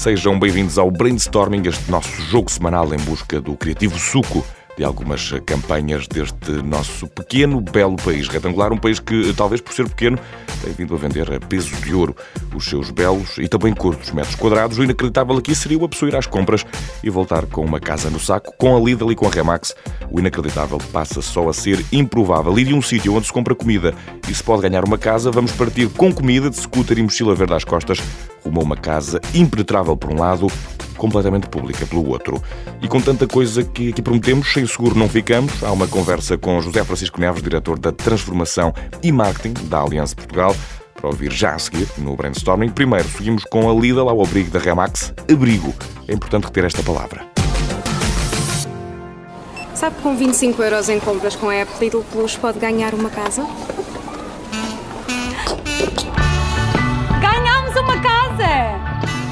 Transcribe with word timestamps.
Sejam 0.00 0.38
bem-vindos 0.38 0.78
ao 0.78 0.90
Brainstorming, 0.90 1.68
este 1.68 1.90
nosso 1.90 2.22
jogo 2.22 2.50
semanal 2.50 2.92
em 2.94 2.96
busca 2.96 3.38
do 3.38 3.54
criativo 3.54 3.98
suco 3.98 4.42
de 4.80 4.84
algumas 4.84 5.30
campanhas 5.44 6.08
deste 6.08 6.52
nosso 6.64 7.06
pequeno, 7.08 7.60
belo 7.60 7.96
país 7.96 8.28
retangular. 8.28 8.72
Um 8.72 8.78
país 8.78 8.98
que, 8.98 9.30
talvez 9.34 9.60
por 9.60 9.74
ser 9.74 9.86
pequeno, 9.86 10.18
tem 10.64 10.72
vindo 10.72 10.94
a 10.94 10.96
vender 10.96 11.30
a 11.30 11.38
peso 11.38 11.76
de 11.82 11.92
ouro 11.92 12.16
os 12.54 12.64
seus 12.64 12.90
belos 12.90 13.36
e 13.36 13.46
também 13.46 13.74
curtos 13.74 14.10
metros 14.10 14.36
quadrados. 14.36 14.78
O 14.78 14.82
inacreditável 14.82 15.36
aqui 15.36 15.54
seria 15.54 15.84
a 15.84 15.86
pessoa 15.86 16.08
ir 16.08 16.16
às 16.16 16.26
compras 16.26 16.64
e 17.04 17.10
voltar 17.10 17.44
com 17.44 17.62
uma 17.62 17.78
casa 17.78 18.08
no 18.08 18.18
saco, 18.18 18.54
com 18.56 18.74
a 18.74 18.80
Lidl 18.80 19.12
e 19.12 19.14
com 19.14 19.26
a 19.26 19.30
Remax. 19.30 19.74
O 20.10 20.18
inacreditável 20.18 20.78
passa 20.90 21.20
só 21.20 21.46
a 21.50 21.52
ser 21.52 21.84
improvável. 21.92 22.58
Ir 22.58 22.64
de 22.64 22.72
um 22.72 22.80
sítio 22.80 23.14
onde 23.14 23.26
se 23.26 23.32
compra 23.34 23.54
comida 23.54 23.94
e 24.30 24.34
se 24.34 24.42
pode 24.42 24.62
ganhar 24.62 24.82
uma 24.82 24.96
casa, 24.96 25.30
vamos 25.30 25.52
partir 25.52 25.90
com 25.90 26.10
comida 26.10 26.48
de 26.48 26.56
scooter 26.56 26.98
e 26.98 27.02
mochila 27.02 27.34
verde 27.34 27.52
às 27.52 27.64
costas 27.64 28.00
rumo 28.42 28.60
a 28.60 28.64
uma 28.64 28.76
casa 28.78 29.20
impenetrável 29.34 29.94
por 29.94 30.10
um 30.10 30.18
lado 30.18 30.46
completamente 31.00 31.48
pública 31.48 31.86
pelo 31.86 32.06
outro. 32.06 32.40
E 32.82 32.86
com 32.86 33.00
tanta 33.00 33.26
coisa 33.26 33.64
que 33.64 33.88
aqui 33.88 34.02
prometemos, 34.02 34.52
sem 34.52 34.66
seguro 34.66 34.94
não 34.94 35.08
ficamos. 35.08 35.64
Há 35.64 35.72
uma 35.72 35.88
conversa 35.88 36.36
com 36.36 36.60
José 36.60 36.84
Francisco 36.84 37.18
Neves, 37.18 37.42
diretor 37.42 37.78
da 37.78 37.90
Transformação 37.90 38.74
e 39.02 39.10
Marketing 39.10 39.66
da 39.66 39.80
Aliança 39.80 40.14
Portugal, 40.14 40.54
para 40.94 41.08
ouvir 41.08 41.32
já 41.32 41.54
a 41.54 41.58
seguir 41.58 41.88
no 41.96 42.14
brainstorming. 42.14 42.68
Primeiro, 42.68 43.08
seguimos 43.08 43.44
com 43.44 43.70
a 43.70 43.72
Lidl 43.72 44.10
ao 44.10 44.22
abrigo 44.22 44.50
da 44.50 44.58
Remax. 44.58 45.14
Abrigo. 45.32 45.72
É 46.06 46.12
importante 46.12 46.44
reter 46.44 46.66
esta 46.66 46.82
palavra. 46.82 47.26
Sabe 49.74 49.96
que 49.96 50.02
com 50.02 50.14
25 50.14 50.62
euros 50.62 50.90
em 50.90 51.00
compras 51.00 51.34
com 51.34 51.48
a 51.48 51.54
app 51.54 51.72
Lidl 51.80 52.04
Plus 52.12 52.36
pode 52.36 52.58
ganhar 52.58 52.92
uma 52.92 53.08
casa? 53.08 53.46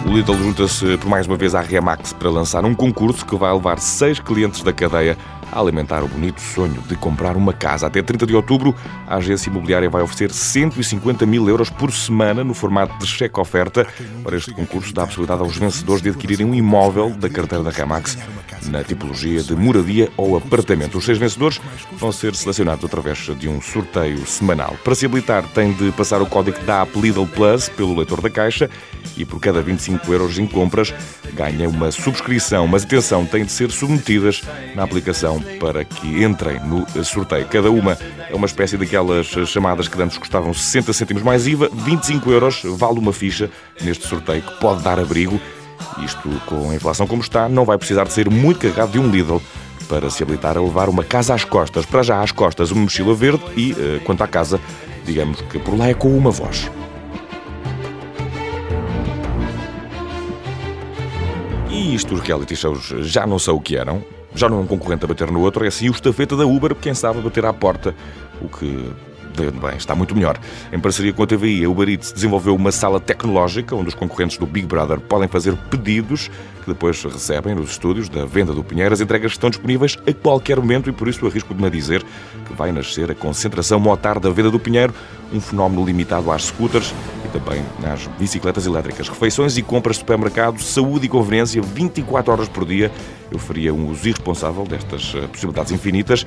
O 0.08 0.10
Lidl 0.10 0.32
junta-se 0.38 0.96
por 0.96 1.06
mais 1.06 1.26
uma 1.26 1.36
vez 1.36 1.54
à 1.54 1.60
Remax 1.60 2.14
para 2.14 2.30
lançar 2.30 2.64
um 2.64 2.74
concurso 2.74 3.26
que 3.26 3.36
vai 3.36 3.52
levar 3.52 3.78
seis 3.78 4.18
clientes 4.18 4.62
da 4.62 4.72
cadeia 4.72 5.18
a 5.52 5.60
alimentar 5.60 6.02
o 6.02 6.08
bonito 6.08 6.41
sonho 6.41 6.82
de 6.88 6.96
comprar 6.96 7.36
uma 7.36 7.52
casa. 7.52 7.86
Até 7.86 8.02
30 8.02 8.27
de 8.27 8.34
outubro, 8.34 8.74
a 9.06 9.16
agência 9.16 9.50
imobiliária 9.50 9.88
vai 9.88 10.02
oferecer 10.02 10.32
150 10.32 11.24
mil 11.27 11.48
euros 11.48 11.70
por 11.70 11.92
semana 11.92 12.44
no 12.44 12.54
formato 12.54 12.98
de 12.98 13.06
cheque-oferta. 13.06 13.86
Para 14.22 14.36
este 14.36 14.52
concurso, 14.52 14.92
dá 14.92 15.02
a 15.02 15.06
possibilidade 15.06 15.42
aos 15.42 15.56
vencedores 15.56 16.02
de 16.02 16.10
adquirirem 16.10 16.46
um 16.46 16.54
imóvel 16.54 17.10
da 17.10 17.28
carteira 17.28 17.64
da 17.64 17.70
Remax 17.70 18.19
na 18.66 18.82
tipologia 18.82 19.42
de 19.42 19.54
moradia 19.54 20.10
ou 20.16 20.36
apartamento. 20.36 20.98
Os 20.98 21.04
seis 21.04 21.19
vencedores 21.19 21.60
vão 21.92 22.12
ser 22.12 22.34
selecionados 22.34 22.84
através 22.84 23.19
de 23.19 23.48
um 23.48 23.60
sorteio 23.60 24.26
semanal. 24.26 24.76
Para 24.82 24.94
se 24.94 25.06
habilitar, 25.06 25.44
tem 25.48 25.72
de 25.72 25.92
passar 25.92 26.20
o 26.20 26.26
código 26.26 26.58
da 26.64 26.82
app 26.82 26.98
Lidl 26.98 27.26
Plus 27.26 27.69
pelo 27.69 27.96
leitor 27.96 28.20
da 28.20 28.30
caixa 28.30 28.69
e 29.16 29.24
por 29.24 29.41
cada 29.41 29.60
25 29.60 30.12
euros 30.12 30.38
em 30.38 30.46
compras 30.46 30.92
ganha 31.34 31.69
uma 31.69 31.91
subscrição. 31.91 32.66
Mas 32.66 32.84
atenção, 32.84 33.24
têm 33.24 33.44
de 33.44 33.52
ser 33.52 33.70
submetidas 33.70 34.42
na 34.74 34.82
aplicação 34.82 35.38
para 35.58 35.84
que 35.84 36.22
entrem 36.25 36.61
no 36.61 36.86
sorteio. 37.05 37.47
Cada 37.47 37.70
uma 37.70 37.97
é 38.28 38.34
uma 38.34 38.47
espécie 38.47 38.77
daquelas 38.77 39.27
chamadas 39.47 39.89
que 39.89 40.00
antes 40.00 40.19
custavam 40.19 40.53
60 40.53 40.92
cêntimos 40.92 41.22
mais 41.22 41.47
IVA, 41.47 41.70
25 41.72 42.31
euros 42.31 42.62
vale 42.64 42.98
uma 42.98 43.12
ficha 43.12 43.50
neste 43.81 44.06
sorteio 44.06 44.42
que 44.42 44.61
pode 44.61 44.83
dar 44.83 44.98
abrigo 44.98 45.41
isto, 46.03 46.28
com 46.47 46.70
a 46.70 46.75
inflação 46.75 47.06
como 47.06 47.22
está, 47.22 47.48
não 47.48 47.64
vai 47.64 47.78
precisar 47.78 48.05
de 48.05 48.12
ser 48.12 48.31
muito 48.31 48.61
carregado 48.61 48.92
de 48.92 48.98
um 48.98 49.11
Lidl 49.11 49.41
para 49.89 50.11
se 50.11 50.22
habilitar 50.22 50.56
a 50.56 50.61
levar 50.61 50.89
uma 50.89 51.03
casa 51.03 51.34
às 51.34 51.44
costas. 51.44 51.86
Para 51.86 52.03
já 52.03 52.22
às 52.22 52.31
costas, 52.31 52.70
uma 52.70 52.83
mochila 52.83 53.14
verde 53.14 53.42
e, 53.56 53.72
eh, 53.72 54.00
quanto 54.05 54.22
à 54.22 54.28
casa, 54.28 54.61
digamos 55.05 55.41
que 55.42 55.59
por 55.59 55.77
lá 55.77 55.89
é 55.89 55.94
com 55.94 56.16
uma 56.16 56.31
voz. 56.31 56.71
E 61.71 61.94
isto, 61.94 62.15
os 62.15 62.21
reality 62.21 62.54
shows 62.54 62.93
já 63.00 63.27
não 63.27 63.38
são 63.38 63.56
o 63.56 63.60
que 63.60 63.77
eram, 63.77 64.04
já 64.38 64.49
não 64.49 64.59
é 64.59 64.60
um 64.60 64.66
concorrente 64.66 65.04
a 65.04 65.09
bater 65.09 65.31
no 65.31 65.41
outro, 65.41 65.65
é 65.65 65.69
assim 65.69 65.88
o 65.88 65.93
estafeta 65.93 66.37
da 66.37 66.47
Uber, 66.47 66.75
quem 66.75 66.94
sabe 66.94 67.21
bater 67.21 67.44
à 67.44 67.53
porta, 67.53 67.94
o 68.41 68.49
que 68.49 68.91
bem, 69.43 69.76
está 69.76 69.94
muito 69.94 70.15
melhor. 70.15 70.38
Em 70.72 70.78
parceria 70.78 71.12
com 71.12 71.22
a 71.22 71.26
TVI, 71.26 71.65
a 71.65 71.69
Uber 71.69 71.88
Eats 71.88 72.12
desenvolveu 72.12 72.54
uma 72.54 72.72
sala 72.72 73.00
tecnológica 73.00 73.75
onde 73.75 73.88
os 73.88 73.94
concorrentes 73.94 74.38
do 74.38 74.47
Big 74.47 74.66
Brother 74.66 75.00
podem 75.00 75.28
fazer 75.28 75.56
pedidos 75.71 76.31
que 76.62 76.66
depois 76.69 77.03
recebem 77.03 77.54
nos 77.54 77.71
estúdios 77.71 78.09
da 78.09 78.25
venda 78.25 78.53
do 78.53 78.62
Pinheiro. 78.62 78.93
As 78.93 79.00
entregas 79.00 79.32
estão 79.32 79.48
disponíveis 79.48 79.97
a 80.06 80.12
qualquer 80.12 80.59
momento 80.59 80.91
e 80.91 80.93
por 80.93 81.09
isso 81.09 81.27
arrisco-me 81.27 81.66
a 81.66 81.71
dizer 81.71 82.04
que 82.47 82.53
vai 82.53 82.72
nascer 82.72 83.10
a 83.10 83.15
concentração 83.15 83.81
motar 83.81 84.21
da 84.21 84.31
venda 84.31 84.50
do 84.50 84.59
Pinheiro, 84.59 84.93
um 85.32 85.41
fenómeno 85.41 85.84
limitado 85.84 86.31
às 86.31 86.44
scooters 86.44 86.93
e 87.25 87.28
também 87.28 87.62
às 87.91 88.06
bicicletas 88.19 88.66
elétricas. 88.66 89.09
Refeições 89.09 89.56
e 89.56 89.62
compras 89.62 89.97
de 89.97 90.00
supermercado, 90.00 90.60
saúde 90.60 91.06
e 91.06 91.09
conveniência 91.09 91.62
24 91.62 92.32
horas 92.32 92.48
por 92.48 92.65
dia. 92.65 92.91
Eu 93.31 93.38
faria 93.38 93.72
um 93.72 93.88
uso 93.91 94.09
irresponsável 94.09 94.65
destas 94.65 95.12
eh, 95.15 95.27
possibilidades 95.27 95.72
infinitas 95.72 96.25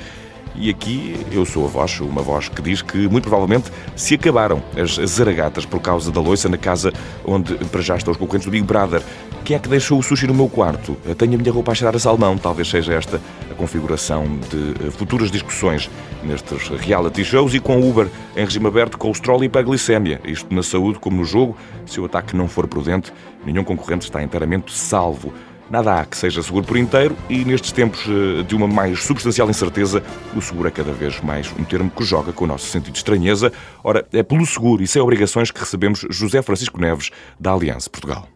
e 0.55 0.69
aqui 0.69 1.15
eu 1.31 1.45
sou 1.45 1.65
a 1.65 1.67
voz, 1.67 1.99
uma 2.01 2.21
voz 2.21 2.49
que 2.49 2.61
diz 2.61 2.81
que 2.81 3.07
muito 3.07 3.27
provavelmente 3.27 3.71
se 3.95 4.15
acabaram 4.15 4.61
as 4.75 4.95
zaragatas 5.09 5.65
por 5.65 5.79
causa 5.79 6.11
da 6.11 6.19
loiça 6.19 6.49
na 6.49 6.57
casa 6.57 6.91
onde 7.25 7.55
para 7.65 7.81
já 7.81 7.95
estão 7.95 8.11
os 8.11 8.17
concorrentes 8.17 8.45
do 8.45 8.51
Big 8.51 8.65
Brother. 8.65 9.01
Quem 9.43 9.55
é 9.55 9.59
que 9.59 9.69
deixou 9.69 9.97
o 9.97 10.03
sushi 10.03 10.27
no 10.27 10.33
meu 10.33 10.47
quarto? 10.47 10.95
Tenho 11.17 11.33
a 11.33 11.37
minha 11.37 11.51
roupa 11.51 11.71
a 11.71 11.75
cheirar 11.75 11.95
a 11.95 11.99
salmão. 11.99 12.37
Talvez 12.37 12.69
seja 12.69 12.93
esta 12.93 13.19
a 13.49 13.53
configuração 13.55 14.25
de 14.49 14.87
eh, 14.87 14.91
futuras 14.91 15.31
discussões 15.31 15.89
nestes 16.23 16.67
reality 16.67 17.23
shows 17.23 17.53
e 17.53 17.59
com 17.59 17.79
o 17.79 17.89
Uber 17.89 18.07
em 18.35 18.45
regime 18.45 18.67
aberto, 18.67 18.97
colesterol 18.97 19.41
e 19.43 19.47
hiperglicémia. 19.47 20.21
Isto 20.23 20.53
na 20.53 20.61
saúde 20.61 20.99
como 20.99 21.17
no 21.17 21.25
jogo. 21.25 21.57
Se 21.85 21.99
o 21.99 22.05
ataque 22.05 22.35
não 22.35 22.47
for 22.47 22.67
prudente, 22.67 23.11
nenhum 23.43 23.63
concorrente 23.63 24.05
está 24.05 24.21
inteiramente 24.21 24.71
salvo. 24.71 25.33
Nada 25.71 26.01
há 26.01 26.05
que 26.05 26.17
seja 26.17 26.43
seguro 26.43 26.65
por 26.65 26.75
inteiro 26.75 27.15
e 27.29 27.45
nestes 27.45 27.71
tempos 27.71 28.01
eh, 28.05 28.43
de 28.43 28.53
uma 28.53 28.67
mais 28.67 29.01
substancial 29.03 29.49
incerteza, 29.49 30.03
o 30.35 30.41
seguro 30.41 30.67
é 30.67 30.71
cada 30.71 30.91
vez 30.91 31.21
mais 31.21 31.49
um 31.57 31.63
termo 31.63 31.89
que 31.89 32.03
joga 32.03 32.33
com 32.33 32.43
o 32.43 32.47
nosso 32.47 32.65
sentido 32.67 32.91
de 32.91 32.97
estranheza. 32.97 33.53
Ora, 33.81 34.05
é 34.11 34.21
pelo 34.21 34.45
seguro 34.45 34.83
e 34.83 34.87
sem 34.87 35.01
obrigações 35.01 35.49
que 35.49 35.61
recebemos 35.61 36.05
José 36.09 36.41
Francisco 36.41 36.77
Neves, 36.77 37.09
da 37.39 37.53
Aliança 37.53 37.89
Portugal. 37.89 38.27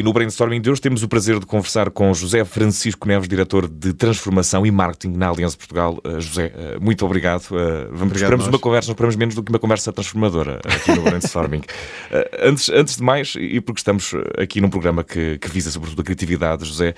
E 0.00 0.02
no 0.02 0.14
brainstorming 0.14 0.62
de 0.62 0.70
hoje 0.70 0.80
temos 0.80 1.02
o 1.02 1.08
prazer 1.08 1.38
de 1.38 1.44
conversar 1.44 1.90
com 1.90 2.14
José 2.14 2.42
Francisco 2.42 3.06
Neves, 3.06 3.28
diretor 3.28 3.68
de 3.68 3.92
Transformação 3.92 4.64
e 4.64 4.70
Marketing 4.70 5.14
na 5.14 5.28
Aliança 5.28 5.58
Portugal. 5.58 5.98
Uh, 6.02 6.18
José, 6.18 6.54
uh, 6.56 6.82
muito 6.82 7.04
obrigado. 7.04 7.42
Uh, 7.42 7.50
vamos, 7.50 7.92
obrigado 7.92 8.14
esperamos 8.14 8.46
uma 8.46 8.58
conversa, 8.58 8.92
esperamos 8.92 9.14
menos 9.14 9.34
do 9.34 9.42
que 9.42 9.52
uma 9.52 9.58
conversa 9.58 9.92
transformadora 9.92 10.58
aqui 10.64 10.94
no 10.94 11.02
brainstorming. 11.02 11.60
antes, 12.40 12.70
antes 12.70 12.96
de 12.96 13.02
mais, 13.02 13.34
e 13.38 13.60
porque 13.60 13.80
estamos 13.80 14.14
aqui 14.38 14.58
num 14.58 14.70
programa 14.70 15.04
que, 15.04 15.36
que 15.36 15.50
visa 15.50 15.70
sobretudo 15.70 16.00
a 16.00 16.02
criatividade, 16.02 16.64
José, 16.64 16.94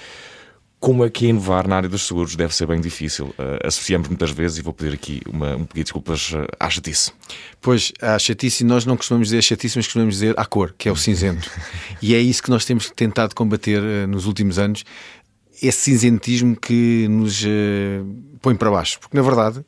como 0.82 1.04
é 1.04 1.10
que 1.10 1.26
inovar 1.26 1.69
na 1.69 1.76
área 1.76 1.88
dos 1.88 2.09
seguros 2.09 2.34
deve 2.34 2.53
ser 2.53 2.66
bem 2.66 2.81
difícil. 2.81 3.26
Uh, 3.38 3.65
associamos 3.65 4.09
muitas 4.09 4.32
vezes, 4.32 4.59
e 4.59 4.62
vou 4.62 4.75
pedir 4.75 4.93
aqui 4.93 5.22
uma, 5.28 5.54
um 5.54 5.65
pedido 5.65 5.75
de 5.75 5.82
desculpas 5.84 6.32
uh, 6.32 6.44
à 6.59 6.69
chatice. 6.69 7.12
Pois, 7.60 7.93
à 8.03 8.19
chatice, 8.19 8.65
nós 8.65 8.84
não 8.84 8.97
costumamos 8.97 9.28
dizer 9.28 9.42
chatice, 9.42 9.78
mas 9.78 9.87
costumamos 9.87 10.16
dizer 10.16 10.34
à 10.37 10.44
cor, 10.44 10.75
que 10.76 10.88
é 10.88 10.92
o 10.92 10.97
cinzento. 10.97 11.48
e 12.03 12.16
é 12.16 12.19
isso 12.19 12.42
que 12.42 12.50
nós 12.50 12.65
temos 12.65 12.91
tentado 12.91 13.32
combater 13.32 13.81
uh, 13.81 14.09
nos 14.09 14.26
últimos 14.26 14.59
anos, 14.59 14.84
esse 15.62 15.82
cinzentismo 15.82 16.56
que 16.56 17.06
nos 17.09 17.44
põe 18.41 18.56
para 18.56 18.69
baixo. 18.69 18.98
Porque, 18.98 19.16
na 19.16 19.22
verdade, 19.22 19.65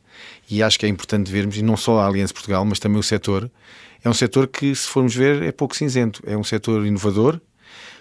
e 0.50 0.64
acho 0.64 0.76
que 0.76 0.84
é 0.84 0.88
importante 0.88 1.30
vermos, 1.30 1.56
e 1.56 1.62
não 1.62 1.76
só 1.76 2.00
a 2.00 2.08
Aliança 2.08 2.34
Portugal, 2.34 2.64
mas 2.64 2.80
também 2.80 2.98
o 2.98 3.02
setor, 3.04 3.48
é 4.02 4.10
um 4.10 4.14
setor 4.14 4.48
que, 4.48 4.74
se 4.74 4.88
formos 4.88 5.14
ver, 5.14 5.44
é 5.44 5.52
pouco 5.52 5.76
cinzento. 5.76 6.20
É 6.26 6.36
um 6.36 6.42
setor 6.42 6.84
inovador, 6.84 7.40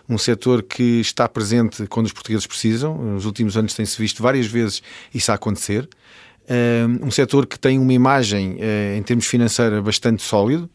um 0.08 0.18
setor 0.18 0.64
que 0.64 1.00
está 1.00 1.28
presente 1.28 1.88
quando 1.88 2.08
os 2.08 2.14
portugueses 2.14 2.46
precisam. 2.46 2.98
Nos 2.98 3.26
últimos 3.26 3.56
anos 3.58 3.74
tem-se 3.74 3.98
visto 3.98 4.22
várias 4.22 4.46
vezes 4.46 4.82
isso 5.14 5.32
a 5.32 5.36
acontecer. 5.36 5.88
Um 7.02 7.10
setor 7.10 7.46
que 7.46 7.58
tem 7.58 7.80
uma 7.80 7.94
imagem, 7.94 8.58
eh, 8.60 8.96
em 8.98 9.02
termos 9.02 9.26
financeiros, 9.26 9.82
bastante 9.82 10.22
sólido 10.22 10.70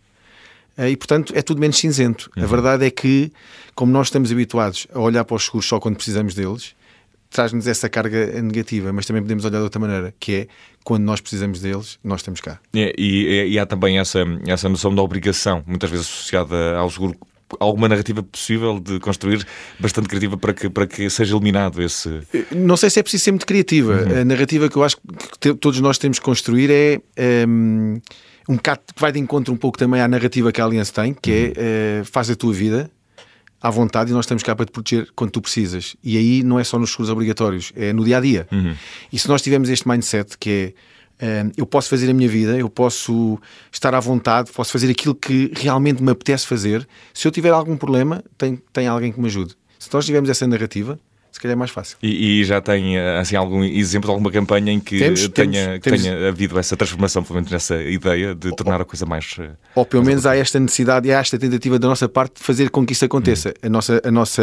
eh, 0.79 0.91
e, 0.91 0.97
portanto, 0.97 1.33
é 1.37 1.43
tudo 1.43 1.61
menos 1.61 1.77
cinzento. 1.77 2.31
Uhum. 2.37 2.45
A 2.45 2.47
verdade 2.47 2.87
é 2.87 2.91
que, 2.91 3.31
como 3.75 3.93
nós 3.93 4.07
estamos 4.07 4.33
habituados 4.33 4.87
a 4.95 4.99
olhar 4.99 5.25
para 5.25 5.37
os 5.37 5.45
seguros 5.45 5.67
só 5.67 5.79
quando 5.79 5.97
precisamos 5.97 6.35
deles, 6.35 6.75
traz-nos 7.29 7.67
essa 7.67 7.89
carga 7.89 8.41
negativa, 8.41 8.93
mas 8.93 9.05
também 9.05 9.21
podemos 9.21 9.45
olhar 9.45 9.59
de 9.59 9.65
outra 9.65 9.81
maneira, 9.81 10.15
que 10.19 10.33
é 10.33 10.49
quando 10.83 11.03
nós 11.03 11.21
precisamos 11.21 11.61
deles, 11.61 11.99
nós 12.03 12.21
estamos 12.21 12.41
cá. 12.41 12.59
É, 12.75 12.95
e, 12.97 13.53
e, 13.53 13.59
há 13.59 13.67
também 13.67 13.99
essa, 13.99 14.21
essa 14.47 14.69
noção 14.69 14.95
da 14.95 15.03
obrigação, 15.03 15.63
muitas 15.67 15.91
vezes 15.91 16.07
associada 16.07 16.77
ao 16.77 16.89
seguro 16.89 17.15
alguma 17.59 17.89
narrativa 17.89 18.23
possível 18.23 18.79
de 18.81 18.99
construir 19.01 19.47
bastante 19.79 20.09
criativa 20.09 20.37
para 20.37 20.53
que, 20.53 20.69
para 20.69 20.87
que 20.87 21.09
seja 21.09 21.35
eliminado 21.35 21.83
esse. 21.83 22.21
Não 22.55 22.77
sei 22.77 22.91
se 22.91 23.01
é 23.01 23.03
preciso 23.03 23.25
ser 23.25 23.31
muito 23.33 23.47
criativa. 23.47 23.95
Uhum. 23.95 24.21
A 24.21 24.25
narrativa 24.25 24.69
que 24.69 24.77
eu 24.77 24.85
acho 24.85 24.97
que 25.41 25.55
todos 25.55 25.81
nós 25.81 25.99
temos 25.99 26.19
que 26.19 26.25
construir 26.25 26.71
é. 26.71 27.01
Um, 27.47 27.95
ehm, 27.97 28.01
um 28.49 28.57
bocado 28.57 28.81
que 28.95 29.01
vai 29.01 29.13
de 29.13 29.19
encontro 29.19 29.53
um 29.53 29.57
pouco 29.59 29.77
também 29.77 30.01
à 30.01 30.09
narrativa 30.09 30.51
que 30.51 30.59
a 30.59 30.65
Aliança 30.65 30.91
tem, 31.03 31.13
que 31.13 31.53
é 31.55 32.01
uh, 32.01 32.05
faz 32.07 32.31
a 32.31 32.35
tua 32.35 32.53
vida 32.53 32.91
à 33.61 33.71
vontade 33.71 34.11
e 34.11 34.15
nós 34.15 34.25
estamos 34.25 34.43
cá 34.43 34.55
para 34.55 34.65
te 34.65 34.73
proteger 34.73 35.09
quando 35.15 35.33
tu 35.33 35.43
precisas. 35.43 35.97
E 36.03 36.17
aí 36.17 36.43
não 36.43 36.59
é 36.59 36.65
só 36.65 36.79
nos 36.79 36.91
seguros 36.91 37.11
obrigatórios, 37.11 37.73
é 37.77 37.93
no 37.93 38.05
dia 38.05 38.17
a 38.17 38.21
dia. 38.21 38.49
Uhum. 38.51 38.75
E 39.13 39.19
se 39.19 39.29
nós 39.29 39.43
tivermos 39.43 39.69
este 39.69 39.87
mindset 39.87 40.39
que 40.39 40.51
é 40.51 40.73
eu 41.57 41.67
posso 41.67 41.89
fazer 41.89 42.11
a 42.11 42.15
minha 42.15 42.29
vida, 42.29 42.57
eu 42.57 42.69
posso 42.69 43.39
estar 43.73 43.95
à 43.95 44.01
vontade, 44.01 44.51
posso 44.53 44.73
fazer 44.73 44.91
aquilo 44.91 45.15
que 45.15 45.53
realmente 45.55 46.03
me 46.03 46.11
apetece 46.11 46.47
fazer. 46.47 46.87
Se 47.13 47.27
eu 47.27 47.33
tiver 47.33 47.51
algum 47.51 47.77
problema, 47.77 48.23
tem, 48.37 48.61
tem 48.73 48.87
alguém 48.87 49.13
que 49.13 49.21
me 49.21 49.27
ajude. 49.27 49.55
Se 49.79 49.93
nós 49.93 50.05
tivermos 50.05 50.29
essa 50.31 50.47
narrativa, 50.47 50.99
se 51.39 51.43
calhar 51.43 51.53
é 51.53 51.57
mais 51.57 51.71
fácil. 51.71 51.97
E, 52.03 52.41
e, 52.41 52.45
já 52.45 52.61
tem 52.61 52.99
assim, 52.99 53.37
algum 53.37 53.63
exemplo 53.63 54.09
de 54.09 54.11
alguma 54.11 54.31
campanha 54.31 54.73
em 54.73 54.81
que 54.81 54.99
temos, 54.99 55.29
tenha, 55.29 55.79
temos, 55.79 56.03
que 56.03 56.09
tenha 56.09 56.29
havido 56.29 56.59
essa 56.59 56.77
transformação, 56.77 57.23
pelo 57.23 57.37
menos 57.37 57.51
nessa 57.51 57.81
ideia 57.83 58.35
de 58.35 58.55
tornar 58.57 58.81
a 58.81 58.85
coisa 58.85 59.07
mais. 59.07 59.37
Eh, 59.39 59.51
Ou 59.75 59.85
pelo 59.85 60.05
menos 60.05 60.27
há 60.27 60.37
esta 60.37 60.59
necessidade 60.59 61.07
e 61.07 61.13
há 61.13 61.21
esta 61.21 61.39
tentativa 61.39 61.79
da 61.79 61.87
nossa 61.87 62.09
parte 62.09 62.39
de 62.39 62.43
fazer 62.43 62.71
com 62.71 62.85
que 62.85 62.93
isso 62.93 63.05
aconteça. 63.05 63.51
Hum. 63.51 63.67
A, 63.67 63.69
nossa, 63.69 64.01
a, 64.05 64.11
nossa, 64.11 64.43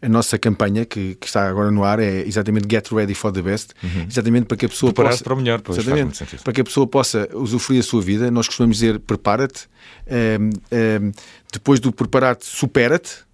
a 0.00 0.08
nossa 0.08 0.38
campanha, 0.38 0.84
que, 0.84 1.14
que, 1.16 1.26
está 1.26 1.48
agora 1.48 1.70
no 1.70 1.84
ar, 1.84 1.98
é 1.98 2.20
exatamente 2.20 2.66
Get 2.70 2.90
Ready 2.92 3.14
for 3.14 3.32
the 3.32 3.42
Best, 3.42 3.72
uhum. 3.82 4.06
exatamente 4.08 4.46
para 4.46 4.56
que 4.56 4.66
a 4.66 4.68
pessoa 4.68 4.92
Preparar 4.92 5.12
possa. 5.12 5.24
para 5.24 5.34
o 5.34 5.36
melhor, 5.36 5.60
pois, 5.60 5.78
exatamente, 5.78 6.36
para 6.36 6.52
que 6.52 6.60
a 6.60 6.64
pessoa 6.64 6.86
possa 6.86 7.28
usufruir 7.34 7.80
a 7.80 7.82
sua 7.82 8.00
vida. 8.00 8.30
Nós 8.30 8.46
costumamos 8.46 8.78
dizer: 8.78 8.98
prepara-te, 9.00 9.66
um, 10.06 10.14
ehm, 10.14 10.42
um, 10.42 10.50
ehm, 10.70 11.12
depois 11.52 11.80
do 11.80 11.92
preparar-te, 11.92 12.46
supera-te 12.46 13.24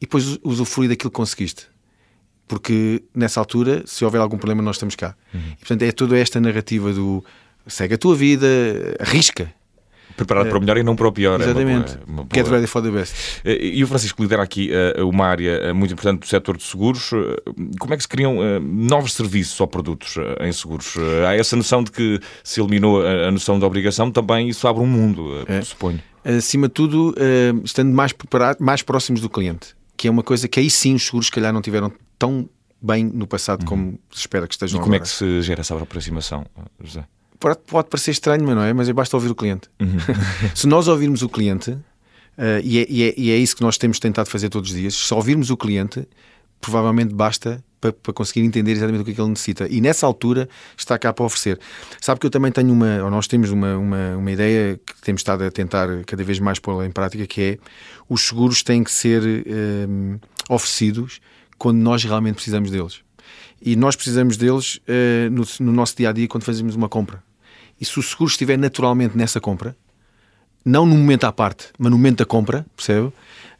e 0.00 0.06
depois 0.06 0.38
usufruir 0.42 0.90
daquilo 0.90 1.10
que 1.10 1.16
conseguiste 1.16 1.66
porque 2.48 3.04
nessa 3.14 3.38
altura, 3.38 3.82
se 3.86 4.02
houver 4.06 4.20
algum 4.22 4.38
problema, 4.38 4.62
nós 4.62 4.76
estamos 4.76 4.96
cá. 4.96 5.14
Uhum. 5.34 5.40
E, 5.52 5.56
portanto, 5.56 5.82
é 5.82 5.92
toda 5.92 6.18
esta 6.18 6.40
narrativa 6.40 6.92
do 6.94 7.22
segue 7.66 7.94
a 7.94 7.98
tua 7.98 8.16
vida, 8.16 8.46
arrisca. 8.98 9.52
Preparado 10.18 10.48
para 10.48 10.58
o 10.58 10.60
melhor 10.60 10.76
e 10.76 10.82
não 10.82 10.94
para 10.94 11.08
o 11.08 11.12
pior. 11.12 11.40
Exatamente. 11.40 11.92
É 11.92 11.98
uma 12.06 12.22
uma. 12.22 12.28
Get 12.34 12.46
ready 12.48 12.66
for 12.66 12.82
the 12.82 12.90
best. 12.90 13.14
Eh, 13.44 13.68
e 13.76 13.84
o 13.84 13.86
Francisco 13.86 14.22
lidera 14.22 14.42
aqui 14.42 14.70
uh, 14.70 15.08
uma 15.08 15.26
área 15.26 15.72
muito 15.72 15.94
importante 15.94 16.20
do 16.20 16.26
setor 16.26 16.56
de 16.56 16.64
seguros. 16.64 17.10
Como 17.78 17.94
é 17.94 17.96
que 17.96 18.02
se 18.02 18.08
criam 18.08 18.38
novos 18.60 19.14
serviços 19.14 19.58
ou 19.60 19.66
produtos 19.66 20.16
em 20.40 20.52
seguros? 20.52 20.94
há 21.26 21.34
essa 21.34 21.56
noção 21.56 21.82
de 21.82 21.90
que 21.90 22.20
se 22.42 22.60
eliminou 22.60 23.02
a, 23.02 23.28
a, 23.28 23.30
noção 23.30 23.58
de 23.58 23.64
obrigação, 23.64 24.10
também 24.10 24.48
isso 24.48 24.66
abre 24.68 24.82
um 24.82 24.86
mundo, 24.86 25.44
é. 25.46 25.62
suponho. 25.62 26.00
Acima 26.24 26.68
de 26.68 26.74
tudo, 26.74 27.14
estando 27.64 27.92
mais 27.92 28.12
preparados, 28.12 28.60
mais 28.60 28.82
próximos 28.82 29.20
do 29.20 29.30
cliente 29.30 29.78
que 29.98 30.06
é 30.06 30.10
uma 30.10 30.22
coisa 30.22 30.46
que 30.46 30.60
aí 30.60 30.70
sim 30.70 30.94
os 30.94 31.04
seguros, 31.04 31.26
se 31.26 31.32
calhar, 31.32 31.52
não 31.52 31.60
tiveram 31.60 31.92
tão 32.16 32.48
bem 32.80 33.04
no 33.04 33.26
passado 33.26 33.62
uhum. 33.62 33.66
como 33.66 34.00
se 34.12 34.20
espera 34.20 34.46
que 34.46 34.54
estejam 34.54 34.78
E 34.78 34.80
como 34.80 34.94
agora. 34.94 35.02
é 35.02 35.06
que 35.06 35.12
se 35.12 35.42
gera 35.42 35.60
essa 35.60 35.76
aproximação, 35.76 36.46
José? 36.80 37.04
Pode, 37.38 37.88
parecer 37.88 38.10
estranho, 38.10 38.44
mas 38.44 38.56
não 38.56 38.62
é? 38.62 38.72
Mas 38.72 38.88
é 38.88 38.92
basta 38.92 39.16
ouvir 39.16 39.30
o 39.30 39.34
cliente. 39.34 39.68
Uhum. 39.80 39.98
se 40.54 40.66
nós 40.66 40.88
ouvirmos 40.88 41.22
o 41.22 41.28
cliente, 41.28 41.70
uh, 41.70 41.80
e, 42.62 42.78
é, 42.78 42.86
e, 42.88 43.02
é, 43.04 43.14
e, 43.16 43.30
é, 43.30 43.36
isso 43.36 43.54
que 43.54 43.62
nós 43.62 43.78
temos 43.78 43.98
tentado 43.98 44.28
fazer 44.28 44.48
todos 44.48 44.70
os 44.70 44.76
dias, 44.76 44.94
se 44.94 45.14
ouvirmos 45.14 45.50
o 45.50 45.56
cliente, 45.56 46.06
provavelmente 46.60 47.14
basta 47.14 47.62
para, 47.80 47.92
para, 47.92 48.12
conseguir 48.12 48.40
entender 48.40 48.72
exatamente 48.72 49.02
o 49.02 49.04
que, 49.04 49.12
é 49.12 49.14
que 49.14 49.20
ele 49.20 49.30
necessita. 49.30 49.68
E 49.68 49.80
nessa 49.80 50.06
altura 50.06 50.48
está 50.76 50.98
cá 50.98 51.12
para 51.12 51.24
oferecer. 51.24 51.60
Sabe 52.00 52.18
que 52.20 52.26
eu 52.26 52.30
também 52.30 52.50
tenho 52.50 52.72
uma, 52.72 53.04
ou 53.04 53.10
nós 53.10 53.28
temos 53.28 53.50
uma, 53.50 53.76
uma, 53.76 54.16
uma 54.16 54.32
ideia 54.32 54.80
que 54.84 55.00
temos 55.02 55.20
estado 55.20 55.44
a 55.44 55.50
tentar 55.50 55.88
cada 56.04 56.24
vez 56.24 56.40
mais 56.40 56.58
pô-la 56.58 56.86
em 56.86 56.90
prática, 56.90 57.26
que 57.26 57.40
é 57.40 57.58
os 58.08 58.26
seguros 58.26 58.62
têm 58.62 58.82
que 58.82 58.90
ser 58.90 59.22
um, 59.22 60.14
eh, 60.14 60.18
oferecidos 60.48 61.20
quando 61.56 61.78
nós 61.78 62.02
realmente 62.02 62.36
precisamos 62.36 62.70
deles. 62.70 63.00
E 63.60 63.74
nós 63.76 63.96
precisamos 63.96 64.36
deles 64.36 64.76
uh, 64.76 65.30
no, 65.30 65.44
no, 65.60 65.72
nosso 65.72 65.96
dia 65.96 66.10
a 66.10 66.12
dia 66.12 66.28
quando 66.28 66.44
fazemos 66.44 66.76
uma 66.76 66.88
compra. 66.88 67.22
E 67.80 67.84
se 67.84 67.98
o 67.98 68.02
seguro 68.02 68.30
estiver 68.30 68.58
naturalmente 68.58 69.16
nessa 69.16 69.40
compra, 69.40 69.76
não 70.64 70.84
no 70.84 70.96
momento 70.96 71.24
à 71.24 71.32
parte, 71.32 71.68
mas 71.78 71.90
no 71.90 71.96
momento 71.96 72.18
da 72.18 72.24
compra, 72.24 72.66
percebe? 72.76 73.12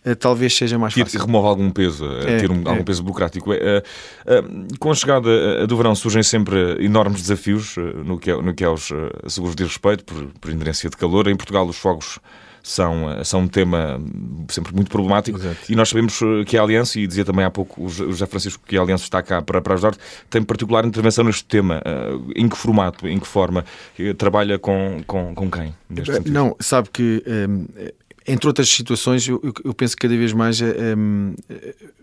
Uh, 0.06 0.14
talvez 0.16 0.56
seja 0.56 0.78
mais 0.78 0.94
fácil. 0.94 1.20
remove 1.20 1.46
algum 1.46 1.70
peso, 1.70 2.04
é, 2.04 2.38
ter 2.38 2.50
um, 2.50 2.62
é. 2.62 2.68
algum 2.68 2.84
peso 2.84 3.02
burocrático. 3.02 3.50
Uh, 3.52 4.76
com 4.78 4.90
a 4.90 4.94
chegada 4.94 5.66
do 5.66 5.76
verão 5.76 5.94
surgem 5.94 6.22
sempre 6.22 6.84
enormes 6.84 7.22
desafios 7.22 7.76
no 8.04 8.18
que, 8.18 8.30
é, 8.30 8.40
no 8.40 8.54
que 8.54 8.64
aos 8.64 8.90
seguros 9.26 9.56
de 9.56 9.64
respeito, 9.64 10.04
por, 10.04 10.26
por 10.40 10.50
inerência 10.50 10.88
de 10.88 10.96
calor. 10.96 11.28
Em 11.28 11.36
Portugal, 11.36 11.66
os 11.66 11.76
fogos 11.76 12.18
são, 12.62 13.24
são 13.24 13.40
um 13.40 13.48
tema 13.48 14.00
sempre 14.48 14.74
muito 14.74 14.90
problemático 14.90 15.38
Exato. 15.38 15.60
e 15.68 15.76
nós 15.76 15.88
sabemos 15.88 16.20
eh, 16.22 16.44
que 16.44 16.56
a 16.56 16.62
Aliança, 16.62 16.98
e 16.98 17.06
dizia 17.06 17.24
também 17.24 17.44
há 17.44 17.50
pouco 17.50 17.84
o 17.84 17.88
José 17.88 18.26
Francisco 18.26 18.62
que 18.66 18.76
a 18.76 18.80
Aliança 18.82 19.04
está 19.04 19.22
cá 19.22 19.42
para, 19.42 19.60
para 19.60 19.74
ajudar, 19.74 19.96
tem 20.30 20.42
particular 20.42 20.84
intervenção 20.84 21.24
neste 21.24 21.44
tema. 21.44 21.82
Eh, 21.84 22.18
em 22.36 22.48
que 22.48 22.56
formato, 22.56 23.06
em 23.08 23.18
que 23.18 23.26
forma? 23.26 23.64
Trabalha 24.16 24.58
com, 24.58 25.02
com, 25.06 25.34
com 25.34 25.50
quem? 25.50 25.74
Não, 26.26 26.56
sabe 26.60 26.88
que. 26.90 27.22
Um, 27.26 27.66
entre 28.28 28.46
outras 28.46 28.68
situações, 28.68 29.26
eu, 29.26 29.40
eu, 29.64 29.72
penso 29.72 29.96
que 29.96 30.06
cada 30.06 30.14
vez 30.14 30.34
mais 30.34 30.60
um, 30.60 31.34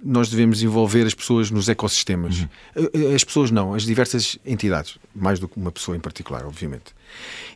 nós 0.04 0.28
devemos 0.28 0.64
envolver 0.64 1.06
as 1.06 1.14
pessoas 1.14 1.52
nos 1.52 1.70
ecossistemas. 1.70 2.40
Uhum. 2.76 3.14
As 3.14 3.24
pessoas 3.24 3.52
não, 3.52 3.76
as 3.76 3.84
diversas 3.84 4.40
entidades, 4.44 4.98
mais 5.16 5.40
do 5.40 5.48
que 5.48 5.56
uma 5.56 5.72
pessoa 5.72 5.96
em 5.96 6.00
particular, 6.00 6.44
obviamente. 6.44 6.96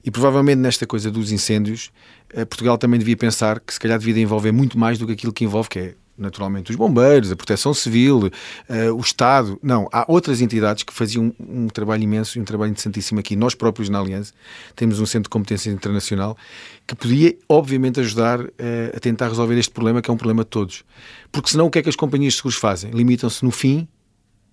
E 0.06 0.12
provavelmente 0.12 0.60
nesta 0.60 0.86
coisa 0.86 1.10
dos 1.10 1.32
incêndios, 1.32 1.92
eh, 1.92 2.19
Portugal 2.46 2.78
também 2.78 3.00
devia 3.00 3.18
pensar 3.18 3.60
que 3.60 3.74
se 3.74 3.80
calhar 3.80 3.98
devia 4.00 4.22
envolver 4.22 4.52
muito 4.52 4.78
mais 4.78 4.98
do 4.98 5.06
que 5.06 5.14
aquilo 5.14 5.34
que 5.34 5.44
envolve, 5.44 5.70
que 5.70 5.80
é 5.80 5.96
naturalmente 6.20 6.70
os 6.70 6.76
bombeiros, 6.76 7.32
a 7.32 7.36
proteção 7.36 7.74
civil, 7.74 8.28
uh, 8.28 8.94
o 8.94 9.00
Estado. 9.00 9.58
Não, 9.64 9.88
há 9.92 10.06
outras 10.08 10.42
entidades 10.42 10.84
que 10.84 10.94
faziam 10.94 11.34
um, 11.40 11.64
um 11.64 11.68
trabalho 11.68 12.04
imenso 12.04 12.38
e 12.38 12.42
um 12.42 12.44
trabalho 12.44 12.72
interessantíssimo 12.72 13.20
aqui. 13.20 13.36
Nós 13.36 13.56
próprios 13.56 13.90
na 13.90 14.00
Aliança 14.00 14.34
temos 14.76 15.00
um 15.00 15.06
centro 15.06 15.24
de 15.24 15.30
competência 15.30 15.72
internacional 15.72 16.38
que 16.86 16.96
podia, 16.96 17.36
obviamente, 17.48 18.00
ajudar 18.00 18.42
uh, 18.42 18.50
a 18.96 19.00
tentar 19.00 19.30
resolver 19.30 19.58
este 19.58 19.72
problema, 19.72 20.02
que 20.02 20.10
é 20.10 20.14
um 20.14 20.18
problema 20.18 20.44
de 20.44 20.50
todos. 20.50 20.84
Porque 21.32 21.50
senão 21.50 21.68
o 21.68 21.72
que 21.72 21.80
é 21.80 21.82
que 21.82 21.90
as 21.90 21.96
companhias 21.96 22.34
de 22.34 22.38
seguros 22.38 22.58
fazem? 22.58 22.92
Limitam-se 22.92 23.44
no 23.44 23.52
fim 23.52 23.88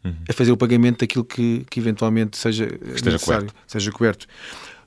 uhum. 0.04 0.14
a 0.28 0.32
fazer 0.32 0.52
o 0.52 0.56
pagamento 0.56 1.00
daquilo 1.00 1.24
que, 1.24 1.66
que 1.68 1.80
eventualmente 1.80 2.36
seja 2.36 2.66
que 2.66 2.94
esteja 2.94 3.18
coberto. 3.18 3.54
seja 3.66 3.90
coberto 3.90 4.26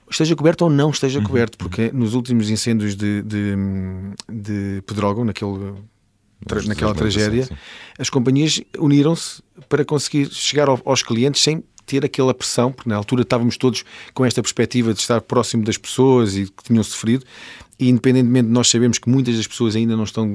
esteja 0.10 0.36
coberto 0.36 0.64
ou 0.64 0.70
não 0.70 0.90
esteja 0.90 1.20
uhum. 1.20 1.26
coberto, 1.26 1.58
porque 1.58 1.92
nos 1.92 2.14
últimos 2.14 2.50
incêndios 2.50 2.96
de, 2.96 3.22
de, 3.22 3.56
de 4.30 4.82
Pedrógão, 4.86 5.24
naquele, 5.24 5.74
tra, 6.46 6.62
naquela 6.64 6.96
tragédia, 6.96 7.46
sim. 7.46 7.56
as 7.98 8.10
companhias 8.10 8.62
uniram-se 8.78 9.42
para 9.68 9.86
conseguir 9.86 10.30
chegar 10.32 10.68
ao, 10.68 10.82
aos 10.86 11.04
clientes 11.04 11.42
sem 11.42 11.64
ter 11.86 12.06
aquela 12.06 12.34
pressão, 12.34 12.72
porque 12.72 12.90
na 12.90 12.96
altura 12.96 13.24
estávamos 13.24 13.58
todos 13.58 13.84
com 14.14 14.24
esta 14.24 14.42
perspectiva 14.42 14.94
de 14.94 15.00
estar 15.00 15.22
próximo 15.22 15.64
das 15.64 15.78
pessoas 15.78 16.36
e 16.36 16.46
que 16.46 16.64
tinham 16.64 16.84
sofrido, 16.84 17.26
e 17.80 17.90
independentemente 17.90 18.48
de 18.48 18.54
nós 18.54 18.70
sabemos 18.70 19.00
que 19.00 19.10
muitas 19.10 19.36
das 19.38 19.48
pessoas 19.48 19.76
ainda 19.76 19.96
não 19.96 20.04
estão 20.04 20.34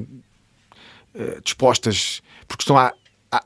uh, 1.15 1.41
dispostas, 1.43 2.21
porque 2.47 2.63
estão 2.63 2.77
a 2.77 2.93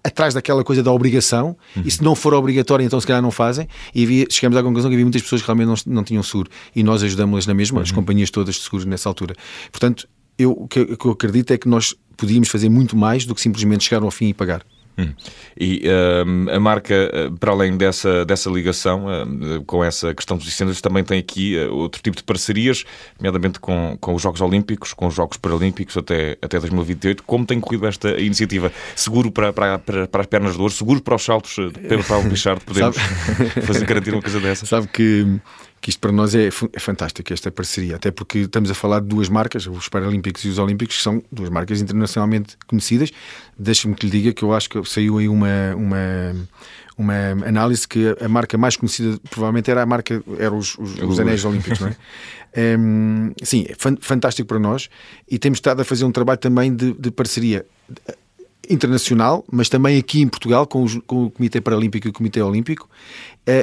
atrás 0.04 0.34
daquela 0.34 0.64
coisa 0.64 0.82
da 0.84 0.92
obrigação, 0.92 1.56
uhum. 1.76 1.84
e 1.86 1.92
se 1.92 2.04
não 2.04 2.16
for 2.16 2.34
obrigatório, 2.34 2.86
então 2.86 3.00
se 3.00 3.08
calhar 3.08 3.22
não 3.22 3.32
fazem. 3.32 3.68
E 3.94 4.04
havia, 4.04 4.26
chegamos 4.30 4.58
à 4.58 4.64
conclusão 4.64 4.90
que 4.90 4.96
havia 4.96 5.06
muitas 5.06 5.22
pessoas 5.22 5.42
que 5.42 5.48
realmente 5.48 5.88
não, 5.88 5.96
não 5.96 6.04
tinham 6.04 6.24
seguro 6.24 6.50
e 6.76 6.84
nós 6.84 7.04
ajudamos-las 7.04 7.46
na 7.46 7.54
mesma, 7.54 7.78
uhum. 7.78 7.84
as 7.84 7.92
companhias 7.92 8.30
todas 8.30 8.56
de 8.56 8.62
seguros 8.62 8.86
nessa 8.86 9.10
altura. 9.10 9.36
Portanto, 9.72 10.08
eu, 10.38 10.52
o 10.52 10.68
que 10.68 10.80
eu 10.80 11.12
acredito 11.12 11.52
é 11.52 11.58
que 11.58 11.68
nós 11.68 11.94
podíamos 12.16 12.50
fazer 12.50 12.70
muito 12.70 12.96
mais 12.96 13.26
do 13.26 13.36
que 13.36 13.42
simplesmente 13.42 13.84
chegar 13.84 14.04
ao 14.04 14.12
fim 14.12 14.30
e 14.30 14.34
pagar. 14.34 14.64
Hum. 14.98 15.14
E 15.58 15.84
uh, 15.88 16.56
a 16.56 16.60
marca, 16.60 16.94
eh, 16.94 17.30
para 17.40 17.52
além 17.52 17.78
dessa, 17.78 18.26
dessa 18.26 18.50
ligação 18.50 19.06
uh, 19.06 19.64
com 19.66 19.84
essa 19.84 20.14
questão 20.14 20.38
dos 20.38 20.48
incêndios, 20.48 20.82
também 20.82 21.04
tem 21.04 21.20
aqui 21.20 21.58
uh, 21.58 21.74
outro 21.74 22.02
tipo 22.02 22.18
de 22.18 22.24
parcerias, 22.24 22.84
nomeadamente 23.18 23.60
com, 23.60 23.98
com 24.00 24.14
os 24.14 24.22
Jogos 24.22 24.42
Olímpicos, 24.42 24.94
com 24.94 25.08
os 25.08 25.14
Jogos 25.14 25.38
Paralímpicos 25.38 25.96
até, 25.96 26.38
até 26.42 26.60
2028. 26.60 27.24
Como 27.24 27.46
tem 27.46 27.60
corrido 27.60 27.88
esta 27.88 28.10
iniciativa? 28.20 28.72
Seguro 28.96 29.32
para, 29.32 29.54
para, 29.54 29.80
para, 29.80 30.08
para 30.08 30.22
as 30.22 30.28
pernas 30.28 30.56
de 30.56 30.62
ouro, 30.62 30.74
seguro 30.74 31.02
para 31.02 31.16
os 31.16 31.24
saltos 31.24 31.56
de 31.56 31.80
Pedro 31.80 32.04
Paulo 32.04 32.30
Bichard, 32.30 32.64
podemos 32.66 32.98
fazer, 33.66 33.86
garantir 33.86 34.14
uma 34.14 34.22
coisa 34.22 34.40
dessa? 34.40 34.66
Sabe 34.66 34.88
que 34.88 35.40
que 35.82 35.90
isto 35.90 36.00
para 36.00 36.12
nós 36.12 36.36
é, 36.36 36.48
é 36.48 36.80
fantástico, 36.80 37.32
esta 37.32 37.52
parceria, 37.52 37.96
até 37.96 38.12
porque 38.12 38.40
estamos 38.40 38.70
a 38.70 38.74
falar 38.74 39.00
de 39.00 39.08
duas 39.08 39.30
marcas, 39.30 39.66
os 39.66 39.88
Paralímpicos 39.88 40.44
e 40.44 40.50
os 40.50 40.58
Olímpicos, 40.58 40.98
que 40.98 41.04
são 41.04 41.24
duas 41.32 41.50
marcas 41.50 41.82
internacionalmente 41.82 42.58
conhecidas. 42.68 43.12
Deixe-me 43.58 43.96
que 43.96 44.06
lhe 44.06 44.12
diga 44.12 44.34
que 44.34 44.44
eu 44.44 44.54
acho 44.54 44.70
que 44.70 44.84
saiu 44.86 45.18
aí 45.18 45.30
uma, 45.30 45.76
uma, 45.76 46.36
uma 46.98 47.48
análise 47.48 47.88
que 47.88 48.16
a 48.20 48.28
marca 48.28 48.58
mais 48.58 48.76
conhecida 48.76 49.20
provavelmente 49.30 49.72
era 49.72 49.82
a 49.82 49.86
marca, 49.86 50.22
eram 50.38 50.58
os, 50.58 50.78
os, 50.78 51.00
os 51.02 51.20
Anéis 51.20 51.46
Olímpicos, 51.46 51.80
não 51.80 51.88
é? 51.88 51.96
um, 52.78 53.32
sim, 53.44 53.66
é 53.70 53.76
fantástico 54.02 54.48
para 54.48 54.60
nós 54.60 54.90
e 55.30 55.38
temos 55.40 55.58
estado 55.58 55.82
a 55.82 55.86
fazer 55.86 56.04
um 56.04 56.12
trabalho 56.12 56.40
também 56.40 56.76
de, 56.76 56.94
de 56.94 57.12
parceria 57.12 57.66
internacional, 58.70 59.44
mas 59.52 59.68
também 59.68 59.98
aqui 59.98 60.22
em 60.22 60.28
Portugal 60.28 60.68
com, 60.68 60.84
os, 60.84 61.00
com, 61.08 61.26
o 61.26 61.32
Comitê 61.32 61.60
Paralímpico 61.60 62.08
e 62.08 62.10
o 62.10 62.14
Comitê 62.14 62.42
Olímpico, 62.42 62.88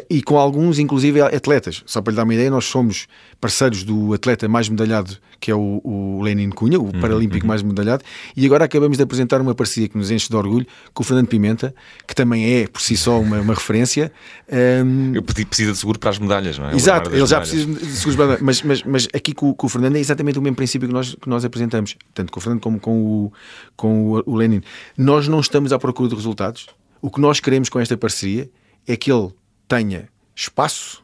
e 0.08 0.22
com 0.22 0.38
alguns, 0.38 0.78
inclusive, 0.78 1.20
atletas. 1.20 1.82
Só 1.86 2.00
para 2.00 2.12
lhe 2.12 2.16
dar 2.16 2.24
uma 2.24 2.34
ideia, 2.34 2.50
nós 2.50 2.64
somos 2.64 3.06
parceiros 3.40 3.84
do 3.84 4.14
atleta 4.14 4.48
mais 4.48 4.68
medalhado, 4.68 5.16
que 5.38 5.50
é 5.50 5.54
o, 5.54 5.80
o 5.84 6.22
Lenin 6.22 6.50
Cunha, 6.50 6.78
o 6.78 6.84
uhum, 6.84 7.00
paralímpico 7.00 7.44
uhum. 7.44 7.48
mais 7.48 7.62
medalhado, 7.62 8.02
e 8.36 8.44
agora 8.46 8.64
acabamos 8.64 8.96
de 8.96 9.02
apresentar 9.02 9.40
uma 9.40 9.54
parceria 9.54 9.88
que 9.88 9.96
nos 9.96 10.10
enche 10.10 10.28
de 10.28 10.36
orgulho 10.36 10.66
com 10.94 11.02
o 11.02 11.06
Fernando 11.06 11.28
Pimenta, 11.28 11.74
que 12.06 12.14
também 12.14 12.62
é, 12.62 12.66
por 12.66 12.80
si 12.80 12.96
só, 12.96 13.20
uma, 13.20 13.40
uma 13.40 13.54
referência. 13.54 14.10
Um... 14.50 15.14
Eu 15.14 15.22
pedi, 15.22 15.44
precisa 15.44 15.72
de 15.72 15.78
seguro 15.78 15.98
para 15.98 16.10
as 16.10 16.18
medalhas, 16.18 16.58
não 16.58 16.70
é? 16.70 16.74
Exato, 16.74 17.10
ele 17.10 17.26
já 17.26 17.40
precisa 17.40 17.66
de 17.66 17.86
seguros 17.86 18.16
para 18.16 18.38
mas, 18.40 18.62
mas, 18.62 18.82
mas 18.82 19.08
aqui 19.14 19.32
com, 19.32 19.52
com, 19.54 19.66
o 19.66 19.70
Fernando 19.70 19.96
é 19.96 20.00
exatamente 20.00 20.38
o 20.38 20.42
mesmo 20.42 20.56
princípio 20.56 20.88
que 20.88 20.94
nós, 20.94 21.14
que 21.14 21.28
nós 21.28 21.44
apresentamos, 21.44 21.96
tanto 22.14 22.32
com 22.32 22.40
o 22.40 22.42
Fernando 22.42 22.60
como 22.60 22.80
com 22.80 23.02
o, 23.02 23.32
com 23.76 24.12
o, 24.12 24.22
o 24.26 24.34
Lenin. 24.36 24.62
Nós 24.96 25.28
não 25.28 25.40
estamos 25.40 25.72
à 25.72 25.78
procura 25.78 26.08
de 26.08 26.14
resultados. 26.14 26.66
O 27.00 27.10
que 27.10 27.20
nós 27.20 27.40
queremos 27.40 27.68
com 27.68 27.78
esta 27.78 27.96
parceria 27.96 28.50
é 28.86 28.96
que 28.96 29.12
ele 29.12 29.30
tenha 29.68 30.08
espaço, 30.34 31.02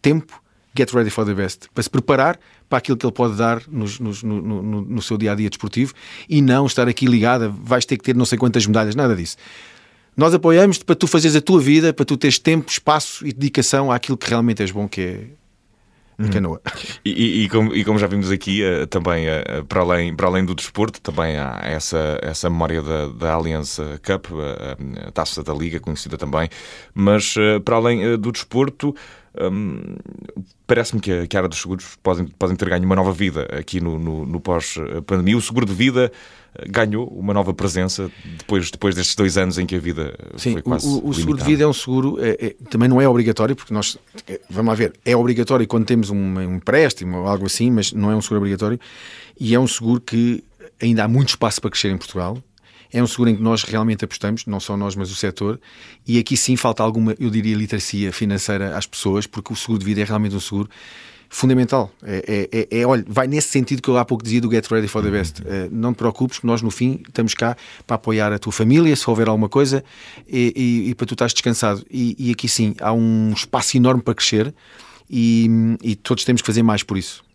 tempo, 0.00 0.40
get 0.76 0.92
ready 0.92 1.10
for 1.10 1.24
the 1.24 1.34
best, 1.34 1.68
para 1.74 1.82
se 1.82 1.90
preparar 1.90 2.38
para 2.68 2.78
aquilo 2.78 2.96
que 2.96 3.04
ele 3.04 3.12
pode 3.12 3.36
dar 3.36 3.62
no, 3.68 3.86
no, 4.22 4.82
no, 4.82 5.02
seu 5.02 5.16
dia 5.16 5.32
a 5.32 5.34
dia 5.34 5.48
desportivo 5.48 5.94
e 6.28 6.42
não 6.42 6.66
estar 6.66 6.86
aqui 6.86 7.06
ligada, 7.06 7.48
vais 7.48 7.84
ter 7.84 7.96
que 7.96 8.04
ter 8.04 8.14
não 8.14 8.24
sei 8.24 8.38
quantas 8.38 8.66
medalhas, 8.66 8.94
nada 8.94 9.16
disso. 9.16 9.36
Nós 10.16 10.34
apoiamos-te 10.34 10.84
para 10.84 10.94
tu 10.94 11.06
fazeres 11.06 11.36
a 11.36 11.40
tua 11.40 11.60
vida, 11.60 11.92
para 11.92 12.04
tu 12.04 12.16
teres 12.16 12.38
tempo, 12.38 12.70
espaço 12.70 13.26
e 13.26 13.32
dedicação 13.32 13.90
àquilo 13.90 14.16
que 14.18 14.28
realmente 14.28 14.60
és 14.62 14.70
bom, 14.70 14.88
que 14.88 15.00
é 15.00 15.24
Hum. 16.18 16.30
canoa. 16.30 16.60
E, 17.04 17.44
e, 17.44 17.48
como, 17.48 17.74
e, 17.74 17.84
como, 17.84 17.98
já 17.98 18.06
vimos 18.06 18.30
aqui, 18.30 18.62
uh, 18.62 18.86
também 18.86 19.26
uh, 19.28 19.64
para, 19.66 19.80
além, 19.80 20.14
para 20.14 20.26
além 20.26 20.44
do 20.44 20.54
desporto, 20.54 21.00
também 21.00 21.38
há 21.38 21.60
essa, 21.62 22.18
essa 22.20 22.50
memória 22.50 22.82
da, 22.82 23.06
da 23.06 23.36
Aliança 23.36 24.00
Cup, 24.04 24.26
a 25.06 25.10
taça 25.10 25.42
da 25.42 25.54
Liga, 25.54 25.80
conhecida 25.80 26.18
também, 26.18 26.48
mas 26.92 27.34
para 27.64 27.76
além 27.76 28.18
do 28.18 28.30
desporto. 28.30 28.94
Um, 29.40 29.96
Parece-me 30.66 31.00
que, 31.00 31.26
que, 31.26 31.36
a 31.36 31.40
área 31.40 31.48
dos 31.48 31.60
seguros 31.60 31.96
podem, 32.02 32.26
podem 32.26 32.54
ter 32.54 32.68
ganho 32.68 32.84
uma 32.84 32.94
nova 32.94 33.12
vida 33.12 33.48
aqui 33.58 33.80
no, 33.80 33.98
no, 33.98 34.26
no 34.26 34.38
pós-pandemia. 34.38 35.36
O 35.36 35.40
seguro 35.40 35.64
de 35.64 35.72
vida 35.72 36.12
ganhou 36.68 37.06
uma 37.08 37.32
nova 37.32 37.54
presença 37.54 38.10
depois, 38.38 38.70
depois 38.70 38.94
destes 38.94 39.14
dois 39.14 39.38
anos 39.38 39.58
em 39.58 39.66
que 39.66 39.76
a 39.76 39.78
vida 39.78 40.14
Sim, 40.36 40.52
foi 40.52 40.62
quase. 40.62 40.86
O, 40.86 41.08
o 41.08 41.14
seguro 41.14 41.38
de 41.38 41.44
vida 41.44 41.64
é 41.64 41.66
um 41.66 41.72
seguro, 41.72 42.18
é, 42.20 42.46
é, 42.46 42.56
também 42.68 42.88
não 42.88 43.00
é 43.00 43.08
obrigatório, 43.08 43.54
porque 43.54 43.72
nós, 43.72 43.96
é, 44.26 44.40
vamos 44.50 44.68
lá 44.68 44.74
ver, 44.74 44.92
é 45.04 45.16
obrigatório 45.16 45.66
quando 45.66 45.86
temos 45.86 46.10
um, 46.10 46.16
um 46.16 46.56
empréstimo 46.56 47.18
ou 47.18 47.26
algo 47.26 47.46
assim, 47.46 47.70
mas 47.70 47.92
não 47.92 48.10
é 48.10 48.16
um 48.16 48.20
seguro 48.20 48.40
obrigatório 48.40 48.78
e 49.38 49.54
é 49.54 49.60
um 49.60 49.66
seguro 49.66 50.00
que 50.00 50.42
ainda 50.80 51.04
há 51.04 51.08
muito 51.08 51.30
espaço 51.30 51.60
para 51.60 51.70
crescer 51.70 51.90
em 51.90 51.96
Portugal. 51.96 52.38
É 52.92 53.02
um 53.02 53.06
seguro 53.06 53.30
em 53.30 53.36
que 53.36 53.42
nós 53.42 53.62
realmente 53.62 54.04
apostamos, 54.04 54.46
não 54.46 54.60
só 54.60 54.76
nós, 54.76 54.96
mas 54.96 55.10
o 55.10 55.14
setor, 55.14 55.60
e 56.06 56.18
aqui 56.18 56.36
sim 56.36 56.56
falta 56.56 56.82
alguma, 56.82 57.14
eu 57.18 57.30
diria, 57.30 57.56
literacia 57.56 58.12
financeira 58.12 58.76
às 58.76 58.86
pessoas, 58.86 59.26
porque 59.26 59.52
o 59.52 59.56
seguro 59.56 59.78
de 59.78 59.84
vida 59.84 60.00
é 60.00 60.04
realmente 60.04 60.34
um 60.34 60.40
seguro 60.40 60.68
fundamental. 61.28 61.92
É, 62.02 62.48
é, 62.52 62.58
é, 62.60 62.80
é, 62.80 62.86
olha, 62.86 63.04
vai 63.06 63.26
nesse 63.26 63.48
sentido 63.48 63.82
que 63.82 63.88
eu 63.88 63.98
há 63.98 64.04
pouco 64.04 64.24
dizia 64.24 64.40
do 64.40 64.50
Get 64.50 64.66
Ready 64.66 64.88
for 64.88 65.02
the 65.02 65.10
Best. 65.10 65.42
Uh, 65.42 65.68
não 65.70 65.92
te 65.92 65.98
preocupes, 65.98 66.40
nós 66.42 66.62
no 66.62 66.70
fim 66.70 67.02
estamos 67.06 67.34
cá 67.34 67.56
para 67.86 67.96
apoiar 67.96 68.32
a 68.32 68.38
tua 68.38 68.52
família, 68.52 68.94
se 68.96 69.08
houver 69.08 69.28
alguma 69.28 69.48
coisa, 69.48 69.84
e, 70.26 70.52
e, 70.56 70.90
e 70.90 70.94
para 70.94 71.06
tu 71.06 71.14
estás 71.14 71.32
descansado. 71.32 71.84
E, 71.90 72.16
e, 72.18 72.32
aqui 72.32 72.48
sim, 72.48 72.74
há 72.80 72.92
um 72.92 73.32
espaço 73.32 73.76
enorme 73.76 74.02
para 74.02 74.14
crescer 74.14 74.54
e, 75.10 75.76
e 75.82 75.94
todos 75.94 76.24
temos 76.24 76.42
que 76.42 76.46
fazer 76.46 76.62
mais 76.62 76.82
por 76.82 76.96
isso. 76.96 77.27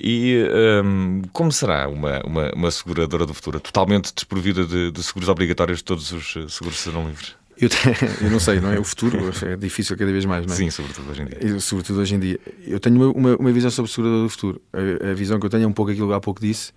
E 0.00 0.44
um, 0.84 1.22
como 1.32 1.50
será 1.50 1.88
uma, 1.88 2.20
uma, 2.24 2.52
uma, 2.54 2.70
seguradora 2.70 3.26
do 3.26 3.34
futuro? 3.34 3.58
Totalmente 3.58 4.12
desprovida 4.14 4.64
de, 4.64 4.90
de 4.92 5.02
seguros 5.02 5.28
obrigatórios, 5.28 5.82
todos 5.82 6.12
os 6.12 6.36
eh, 6.36 6.46
seguros 6.48 6.78
serão 6.78 7.08
livres? 7.08 7.34
Eu, 7.60 7.68
eu, 8.22 8.30
não 8.30 8.38
sei, 8.38 8.60
não 8.60 8.72
é? 8.72 8.78
O 8.78 8.84
futuro 8.84 9.18
é 9.44 9.56
difícil 9.56 9.96
cada 9.96 10.12
vez 10.12 10.24
mais, 10.24 10.46
não 10.46 10.54
é? 10.54 10.56
Sim, 10.56 10.70
sobretudo 10.70 11.10
hoje 11.10 11.22
em 11.22 11.26
dia. 11.26 11.38
Eu, 11.40 11.60
sobretudo 11.60 12.00
hoje 12.00 12.14
em 12.14 12.20
dia. 12.20 12.40
Eu 12.64 12.78
tenho 12.78 13.10
uma, 13.10 13.36
uma 13.36 13.52
visão 13.52 13.70
sobre 13.70 13.90
o 13.90 13.92
seguro 13.94 14.22
do 14.22 14.28
futuro. 14.28 14.62
A, 14.72 15.10
a, 15.10 15.14
visão 15.14 15.40
que 15.40 15.46
eu 15.46 15.50
tenho 15.50 15.64
é 15.64 15.66
um 15.66 15.72
pouco 15.72 15.90
aquilo 15.90 16.08
que 16.08 16.14
há 16.14 16.20
pouco 16.20 16.40
disse. 16.40 16.72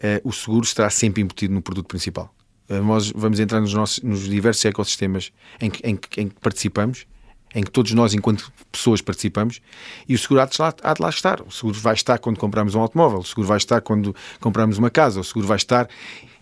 É, 0.00 0.20
o 0.24 0.32
seguro 0.32 0.64
estará 0.64 0.88
sempre 0.88 1.22
embutido 1.22 1.52
no 1.52 1.60
produto 1.60 1.86
principal. 1.86 2.34
É, 2.68 2.80
nós 2.80 3.12
vamos 3.14 3.38
entrar 3.38 3.60
nos, 3.60 3.74
nossos, 3.74 4.02
nos 4.02 4.26
diversos 4.26 4.64
ecossistemas 4.64 5.30
em 5.60 5.70
que, 5.70 5.86
em, 5.86 5.98
em 6.16 6.28
que 6.28 6.40
participamos, 6.40 7.06
em 7.54 7.62
que 7.62 7.70
todos 7.70 7.92
nós, 7.92 8.14
enquanto 8.14 8.52
pessoas, 8.70 9.00
participamos, 9.00 9.60
e 10.08 10.14
o 10.14 10.18
seguro 10.18 10.40
há 10.40 10.46
de, 10.46 10.60
lá, 10.60 10.74
há 10.82 10.94
de 10.94 11.02
lá 11.02 11.08
estar. 11.10 11.40
O 11.42 11.50
seguro 11.50 11.78
vai 11.78 11.94
estar 11.94 12.18
quando 12.18 12.38
compramos 12.38 12.74
um 12.74 12.80
automóvel, 12.80 13.18
o 13.18 13.24
seguro 13.24 13.46
vai 13.46 13.58
estar 13.58 13.80
quando 13.80 14.14
compramos 14.40 14.78
uma 14.78 14.90
casa, 14.90 15.20
o 15.20 15.24
seguro 15.24 15.46
vai 15.46 15.56
estar, 15.56 15.88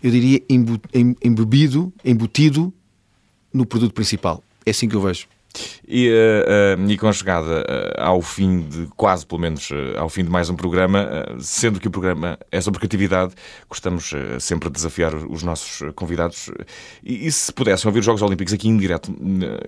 eu 0.01 0.11
diria, 0.11 0.41
embebido, 1.23 1.93
embutido 2.03 2.73
no 3.53 3.65
produto 3.65 3.93
principal. 3.93 4.43
É 4.65 4.71
assim 4.71 4.87
que 4.87 4.95
eu 4.95 5.01
vejo. 5.01 5.27
E, 5.87 6.09
uh, 6.09 6.79
uh, 6.79 6.89
e 6.91 6.97
com 6.97 7.11
chegada 7.11 7.61
uh, 7.61 8.01
ao 8.01 8.21
fim 8.21 8.61
de, 8.61 8.87
quase 8.95 9.25
pelo 9.25 9.41
menos, 9.41 9.69
ao 9.97 10.09
fim 10.09 10.23
de 10.23 10.29
mais 10.29 10.49
um 10.49 10.55
programa, 10.55 11.25
sendo 11.39 11.79
que 11.79 11.87
o 11.87 11.91
programa 11.91 12.37
é 12.51 12.61
sobre 12.61 12.79
criatividade, 12.79 13.33
gostamos 13.67 14.13
sempre 14.39 14.69
de 14.69 14.75
desafiar 14.75 15.13
os 15.15 15.43
nossos 15.43 15.91
convidados. 15.95 16.49
E, 17.03 17.27
e, 17.27 17.31
se 17.31 17.51
pudessem 17.51 17.87
ouvir 17.87 17.99
os 17.99 18.05
Jogos 18.05 18.21
Olímpicos 18.21 18.53
aqui 18.53 18.69
em 18.69 18.77
direto, 18.77 19.13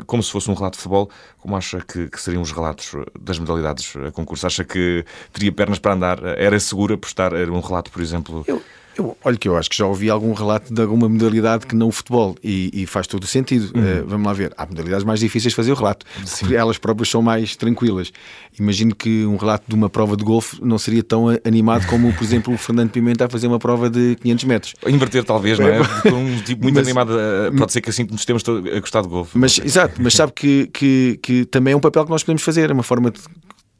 como 0.05 0.23
se 0.23 0.31
fosse 0.31 0.49
um 0.49 0.53
relato 0.53 0.77
de 0.77 0.83
futebol, 0.83 1.09
como 1.39 1.55
acha 1.55 1.81
que, 1.81 2.09
que 2.09 2.21
seriam 2.21 2.41
os 2.41 2.51
relatos 2.51 2.91
das 3.19 3.37
modalidades 3.37 3.93
a 3.95 4.11
concurso? 4.11 4.47
Acha 4.47 4.63
que 4.63 5.03
teria 5.31 5.51
pernas 5.51 5.79
para 5.79 5.93
andar? 5.93 6.19
Era 6.37 6.59
seguro 6.59 6.93
apostar? 6.93 7.33
Um 7.33 7.59
relato, 7.59 7.91
por 7.91 8.01
exemplo? 8.01 8.43
Eu 8.47 8.61
eu, 8.97 9.17
olha 9.23 9.37
que 9.37 9.47
eu 9.47 9.57
acho 9.57 9.69
que 9.69 9.77
já 9.77 9.85
ouvi 9.85 10.09
algum 10.09 10.33
relato 10.33 10.73
de 10.73 10.81
alguma 10.81 11.09
modalidade 11.09 11.65
que 11.65 11.75
não 11.75 11.87
o 11.87 11.91
futebol 11.91 12.35
e, 12.43 12.69
e 12.73 12.85
faz 12.85 13.07
todo 13.07 13.23
o 13.23 13.27
sentido. 13.27 13.71
Uhum. 13.75 14.01
Uh, 14.01 14.07
vamos 14.07 14.27
lá 14.27 14.33
ver. 14.33 14.53
Há 14.57 14.65
modalidades 14.65 15.03
mais 15.03 15.19
difíceis 15.19 15.51
de 15.51 15.55
fazer 15.55 15.71
o 15.71 15.75
relato, 15.75 16.05
porque 16.39 16.55
elas 16.55 16.77
próprias 16.77 17.09
são 17.09 17.21
mais 17.21 17.55
tranquilas. 17.55 18.11
Imagino 18.59 18.95
que 18.95 19.25
um 19.25 19.35
relato 19.35 19.65
de 19.67 19.73
uma 19.73 19.89
prova 19.89 20.15
de 20.15 20.23
golfe 20.23 20.63
não 20.63 20.77
seria 20.77 21.03
tão 21.03 21.27
animado 21.43 21.87
como, 21.87 22.13
por 22.13 22.23
exemplo, 22.23 22.53
o 22.53 22.57
Fernando 22.57 22.91
Pimenta 22.91 23.25
a 23.25 23.29
fazer 23.29 23.47
uma 23.47 23.59
prova 23.59 23.89
de 23.89 24.15
500 24.21 24.43
metros. 24.45 24.73
Inverter, 24.85 25.23
talvez, 25.23 25.57
não 25.57 25.67
é? 25.67 25.79
um 26.13 26.39
tipo 26.41 26.63
muito 26.63 26.75
mas, 26.75 26.85
animado, 26.85 27.19
eh, 27.19 27.51
pode 27.57 27.73
ser 27.73 27.81
que 27.81 27.89
assim 27.89 28.07
nos 28.09 28.25
temos 28.25 28.43
a 28.47 28.79
gostar 28.79 29.01
de 29.01 29.07
golfe. 29.07 29.37
Mas, 29.37 29.59
exato, 29.59 30.01
mas 30.01 30.13
sabe 30.13 30.31
que, 30.33 30.69
que, 30.71 31.19
que 31.21 31.45
também 31.45 31.73
é 31.73 31.77
um 31.77 31.79
papel 31.79 32.05
que 32.05 32.11
nós 32.11 32.23
podemos 32.23 32.43
fazer, 32.43 32.69
é 32.69 32.73
uma 32.73 32.83
forma 32.83 33.09
de 33.09 33.19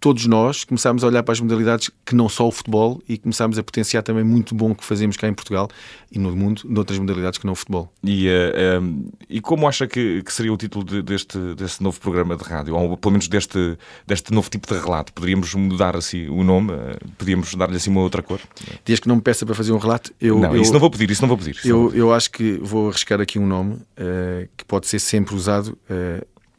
todos 0.04 0.26
nós 0.26 0.66
começámos 0.66 1.02
a 1.02 1.08
olhar 1.08 1.24
para 1.24 1.32
as 1.32 1.40
modalidades 1.40 1.90
que 2.06 2.14
não 2.14 2.28
só 2.28 2.46
o 2.46 2.52
futebol 2.52 3.02
e 3.08 3.18
começámos 3.18 3.58
a 3.58 3.64
potenciar 3.64 4.02
também 4.02 4.22
muito 4.22 4.54
bom 4.54 4.76
que 4.76 4.84
fazemos 4.84 5.16
cá 5.16 5.30
em 5.30 5.34
Portugal 5.34 5.70
e 6.12 6.20
no 6.20 6.36
mundo, 6.36 6.64
noutras 6.66 7.00
modalidades 7.00 7.40
que 7.40 7.46
não 7.46 7.54
o 7.54 7.56
futebol. 7.56 7.90
E, 8.04 8.28
uh, 8.28 8.30
eh, 8.30 8.80
um, 8.82 9.06
eh, 9.22 9.26
e 9.30 9.40
como 9.40 9.66
acha 9.66 9.88
que, 9.88 10.22
que, 10.22 10.34
seria 10.34 10.52
o 10.52 10.58
título 10.58 10.84
de, 10.84 11.02
deste, 11.02 11.38
deste 11.56 11.82
novo 11.82 12.02
programa 12.02 12.36
de 12.36 12.44
rádio, 12.44 12.76
ou 12.76 12.98
pelo 12.98 13.14
menos 13.14 13.30
deste, 13.30 13.78
deste 14.06 14.34
novo 14.34 14.50
tipo 14.50 14.68
de 14.68 14.78
relato? 14.78 15.14
Poderíamos 15.14 15.56
mudar 15.56 15.96
assim 15.96 16.28
o 16.28 16.44
nome? 16.44 16.74
Uh, 16.74 16.98
podíamos 17.18 17.56
dar-lhe 17.56 17.78
assim 17.78 17.90
uma 17.90 18.02
outra 18.02 18.22
cor? 18.22 18.42
Desde 18.84 19.04
que 19.04 19.08
não 19.08 19.16
me 19.16 19.22
peça 19.22 19.46
para 19.46 19.56
fazer 19.56 19.72
um 19.72 19.78
relato, 19.78 20.14
eu. 20.20 20.38
Não, 20.38 20.54
eu, 20.54 20.62
isso 20.62 20.74
não 20.74 20.82
vou 20.82 20.92
pedir, 20.92 21.10
isso 21.12 21.22
não 21.22 21.30
vou 21.30 21.38
pedir. 21.38 21.58
Eu, 21.64 21.94
eu 21.96 22.14
acho 22.14 22.30
que 22.30 22.60
vou 22.62 22.90
arriscar 22.90 23.22
aqui 23.22 23.40
um 23.40 23.48
nome 23.48 23.76
uh, 23.76 24.50
que 24.58 24.66
pode 24.66 24.86
ser 24.86 25.00
sempre 25.00 25.34
usado 25.34 25.78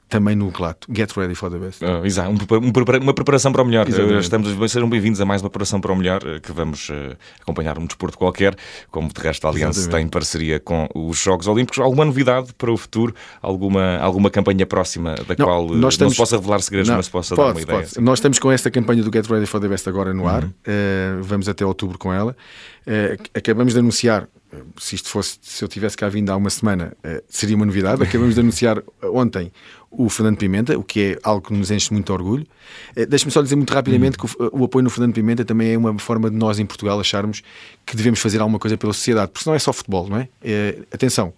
também 0.08 0.36
no 0.36 0.48
relato. 0.48 0.86
Get 0.94 1.16
ready 1.16 1.34
for 1.34 1.50
the 1.50 1.58
best. 1.58 1.82
Uh, 1.82 2.04
exato, 2.04 2.30
um, 2.30 3.02
uma 3.02 3.14
preparação 3.14 3.52
para 3.52 3.62
o 3.62 3.64
melhor. 3.64 3.88
Uh, 3.88 4.18
estamos, 4.18 4.70
sejam 4.70 4.88
bem-vindos 4.88 5.20
a 5.20 5.24
mais 5.24 5.42
uma 5.42 5.50
preparação 5.50 5.80
para 5.80 5.92
o 5.92 5.96
melhor, 5.96 6.22
uh, 6.22 6.40
que 6.40 6.52
vamos 6.52 6.88
uh, 6.90 7.16
acompanhar 7.40 7.78
um 7.78 7.86
desporto 7.86 8.16
qualquer, 8.16 8.54
como 8.90 9.12
de 9.12 9.20
resto 9.20 9.46
a 9.46 9.50
Aliança 9.50 9.80
Exatamente. 9.80 10.04
tem 10.04 10.10
parceria 10.10 10.60
com 10.60 10.88
os 10.94 11.18
Jogos 11.18 11.46
Olímpicos. 11.46 11.78
Alguma 11.78 12.04
novidade 12.04 12.52
para 12.54 12.70
o 12.70 12.76
futuro? 12.76 13.14
Alguma, 13.40 13.98
alguma 13.98 14.30
campanha 14.30 14.66
próxima 14.66 15.14
da 15.14 15.34
não, 15.38 15.46
qual 15.46 15.68
nós 15.68 15.94
estamos... 15.94 16.10
não 16.10 16.10
se 16.10 16.16
possa 16.16 16.36
revelar 16.36 16.60
segredos, 16.60 16.88
não, 16.88 16.96
mas 16.96 17.06
se 17.06 17.12
possa 17.12 17.34
pode, 17.34 17.48
dar 17.48 17.54
uma 17.54 17.62
ideia? 17.62 17.80
Assim. 17.80 18.00
Nós 18.00 18.18
estamos 18.18 18.38
com 18.38 18.52
esta 18.52 18.70
campanha 18.70 19.02
do 19.02 19.10
Get 19.12 19.26
Ready 19.26 19.46
for 19.46 19.60
the 19.60 19.68
Best 19.68 19.88
agora 19.88 20.12
no 20.12 20.22
uhum. 20.22 20.28
ar. 20.28 20.48
vamos 21.22 21.48
até 21.48 21.64
outubro 21.64 21.98
com 21.98 22.12
ela. 22.12 22.36
acabamos 23.34 23.72
de 23.72 23.78
anunciar 23.78 24.28
se 24.78 24.94
isto 24.94 25.08
fosse, 25.08 25.36
se 25.42 25.64
eu 25.64 25.68
tivesse 25.68 25.96
cá 25.96 26.08
vindo 26.08 26.30
há 26.30 26.36
uma 26.36 26.48
semana, 26.48 26.92
seria 27.28 27.56
uma 27.56 27.66
novidade. 27.66 28.00
Acabamos 28.00 28.34
de 28.34 28.40
anunciar 28.40 28.80
ontem 29.02 29.50
o 29.96 30.08
Fernando 30.08 30.36
Pimenta, 30.36 30.78
o 30.78 30.82
que 30.82 31.00
é 31.00 31.18
algo 31.22 31.46
que 31.46 31.52
nos 31.52 31.70
enche 31.70 31.92
muito 31.92 32.12
orgulho. 32.12 32.46
Eh, 32.94 33.06
deixe-me 33.06 33.30
só 33.30 33.42
dizer 33.42 33.56
muito 33.56 33.72
rapidamente 33.72 34.16
hum. 34.16 34.26
que 34.26 34.42
o, 34.56 34.60
o, 34.60 34.64
apoio 34.64 34.82
no 34.82 34.90
Fernando 34.90 35.14
Pimenta 35.14 35.44
também 35.44 35.72
é 35.72 35.78
uma 35.78 35.98
forma 35.98 36.30
de 36.30 36.36
nós 36.36 36.58
em 36.58 36.66
Portugal 36.66 36.98
acharmos 36.98 37.42
que 37.86 37.96
devemos 37.96 38.20
fazer 38.20 38.40
alguma 38.40 38.58
coisa 38.58 38.76
pela 38.76 38.92
sociedade, 38.92 39.30
porque 39.32 39.48
não 39.48 39.54
é 39.54 39.58
só 39.58 39.72
futebol, 39.72 40.08
não 40.08 40.18
é? 40.18 40.28
é 40.42 40.78
atenção, 40.92 41.32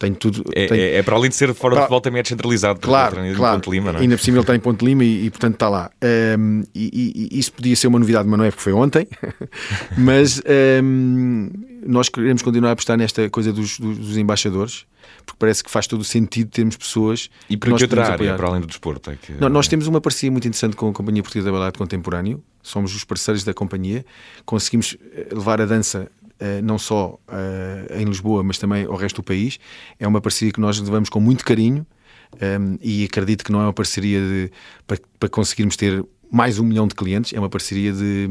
tenho 0.00 0.16
tudo. 0.16 0.42
É, 0.56 0.64
é, 0.64 0.96
é, 0.96 1.02
para 1.02 1.14
além 1.14 1.28
de 1.28 1.36
ser 1.36 1.52
fora 1.52 1.74
de 1.74 1.80
futebol, 1.82 2.00
também 2.00 2.20
é 2.20 2.22
descentralizado. 2.22 2.80
Claro, 2.80 3.16
claro. 3.36 3.60
Ponte 3.60 3.70
Lima, 3.70 3.92
não 3.92 4.00
é? 4.00 4.02
Ainda 4.02 4.16
por 4.16 4.24
cima 4.24 4.38
ele 4.38 4.42
está 4.42 4.56
em 4.56 4.58
Ponte 4.58 4.82
Lima 4.82 5.04
e, 5.04 5.26
e 5.26 5.30
portanto 5.30 5.54
está 5.54 5.68
lá. 5.68 5.90
Um, 6.38 6.62
e, 6.74 7.28
e, 7.30 7.38
isso 7.38 7.52
podia 7.52 7.76
ser 7.76 7.86
uma 7.86 7.98
novidade, 7.98 8.26
mas 8.26 8.38
não 8.38 8.44
é 8.46 8.50
porque 8.50 8.62
foi 8.62 8.72
ontem. 8.72 9.06
mas 9.98 10.40
um, 10.82 11.50
nós 11.86 12.08
queremos 12.08 12.40
continuar 12.40 12.70
a 12.70 12.72
apostar 12.72 12.96
nesta 12.96 13.28
coisa 13.28 13.52
dos, 13.52 13.78
dos, 13.78 13.98
dos, 13.98 14.16
embaixadores, 14.16 14.86
porque 15.26 15.36
parece 15.38 15.62
que 15.62 15.70
faz 15.70 15.86
todo 15.86 16.00
o 16.00 16.04
sentido 16.04 16.48
termos 16.48 16.78
pessoas. 16.78 17.28
E 17.50 17.56
para 17.58 17.74
que 17.74 17.82
outra 17.82 18.12
área, 18.12 18.34
para 18.34 18.48
além 18.48 18.62
do 18.62 18.66
desporto? 18.66 19.10
É 19.10 19.16
que... 19.16 19.34
não, 19.34 19.50
nós 19.50 19.68
temos 19.68 19.86
uma 19.86 20.00
parceria 20.00 20.32
muito 20.32 20.48
interessante 20.48 20.76
com 20.76 20.88
a 20.88 20.92
Companhia 20.94 21.22
Portuguesa 21.22 21.50
de 21.50 21.52
Balado 21.52 21.78
Contemporâneo, 21.78 22.42
somos 22.62 22.94
os 22.94 23.04
parceiros 23.04 23.44
da 23.44 23.52
companhia, 23.52 24.02
conseguimos 24.46 24.96
eh, 25.14 25.28
levar 25.30 25.60
a 25.60 25.66
dança 25.66 26.10
não 26.62 26.78
só 26.78 27.18
eh, 27.30 28.00
em 28.00 28.04
Lisboa, 28.04 28.42
mas 28.42 28.58
também 28.58 28.84
ao 28.84 28.96
resto 28.96 29.16
do 29.16 29.22
país. 29.22 29.58
É 29.98 30.06
uma 30.06 30.20
parceria 30.20 30.52
que 30.52 30.60
nós 30.60 30.78
levamos 30.80 31.08
com 31.08 31.20
muito 31.20 31.44
carinho. 31.44 31.86
um, 32.40 32.78
e 32.80 33.04
acredito 33.04 33.44
que 33.44 33.52
não 33.52 33.60
é 33.60 33.64
uma 33.64 33.72
parceria 33.72 34.20
de, 34.20 34.50
para, 34.86 34.98
para 35.18 35.28
conseguirmos 35.28 35.76
ter 35.76 36.04
mais 36.30 36.58
um 36.58 36.64
milhão 36.64 36.86
de 36.86 36.94
clientes, 36.94 37.32
é 37.32 37.38
uma 37.38 37.48
parceria 37.48 37.92
de, 37.92 38.28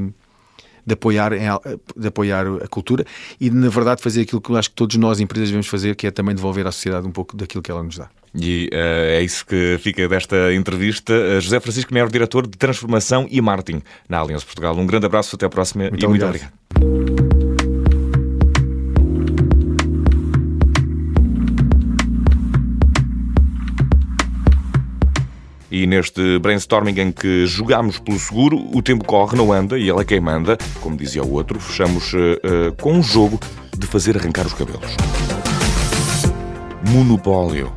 de, 0.86 0.94
apoiar, 0.94 1.32
de 1.96 2.08
apoiar 2.08 2.46
a 2.64 2.68
cultura 2.68 3.06
e 3.40 3.50
de, 3.50 3.56
na 3.56 3.70
verdade, 3.70 4.02
fazer 4.02 4.22
aquilo 4.22 4.40
que 4.40 4.50
eu 4.50 4.56
acho 4.56 4.70
que 4.70 4.76
todos 4.76 4.96
nós, 4.96 5.20
empresas, 5.20 5.50
devemos 5.50 5.68
fazer, 5.68 5.96
que 5.96 6.08
é 6.08 6.12
também 6.12 6.34
devolver 6.34 6.66
à 6.66 6.72
sociedade 6.72 7.06
um 7.06 7.12
pouco 7.12 7.36
daquilo 7.36 7.62
que 7.62 7.70
ela 7.70 7.84
nos 7.84 7.98
dá. 7.98 8.10
E 8.34 8.70
uh, 8.72 8.76
é 8.76 9.22
isso 9.22 9.46
que 9.46 9.78
fica 9.80 10.08
desta 10.08 10.54
entrevista. 10.54 11.42
José 11.42 11.60
Francisco 11.60 11.94
Nero, 11.94 12.12
diretor 12.12 12.48
de 12.48 12.58
Transformação 12.58 13.28
e 13.30 13.42
Marketing 13.42 13.82
na 14.08 14.22
Aliança 14.22 14.46
Portugal. 14.46 14.78
Um 14.78 14.86
grande 14.86 15.06
abraço, 15.06 15.36
até 15.36 15.46
a 15.46 15.50
próxima 15.50 15.90
muito 15.90 16.04
e 16.04 16.06
obrigado. 16.06 16.32
muito 16.32 16.52
obrigado. 16.76 17.29
E 25.80 25.88
neste 25.88 26.38
brainstorming 26.40 27.00
em 27.00 27.10
que 27.10 27.46
jogámos 27.46 28.00
pelo 28.00 28.20
seguro, 28.20 28.58
o 28.76 28.82
tempo 28.82 29.06
corre, 29.06 29.38
não 29.38 29.54
anda 29.54 29.80
e 29.80 29.90
ela 29.90 30.02
é 30.02 30.04
quem 30.04 30.20
manda. 30.20 30.58
Como 30.82 30.98
dizia 30.98 31.24
o 31.24 31.32
outro, 31.32 31.58
fechamos 31.58 32.12
uh, 32.12 32.76
com 32.82 32.96
um 32.96 33.02
jogo 33.02 33.40
de 33.78 33.88
fazer 33.88 34.18
arrancar 34.18 34.46
os 34.46 34.52
cabelos. 34.52 34.98
Monopólio. 36.90 37.72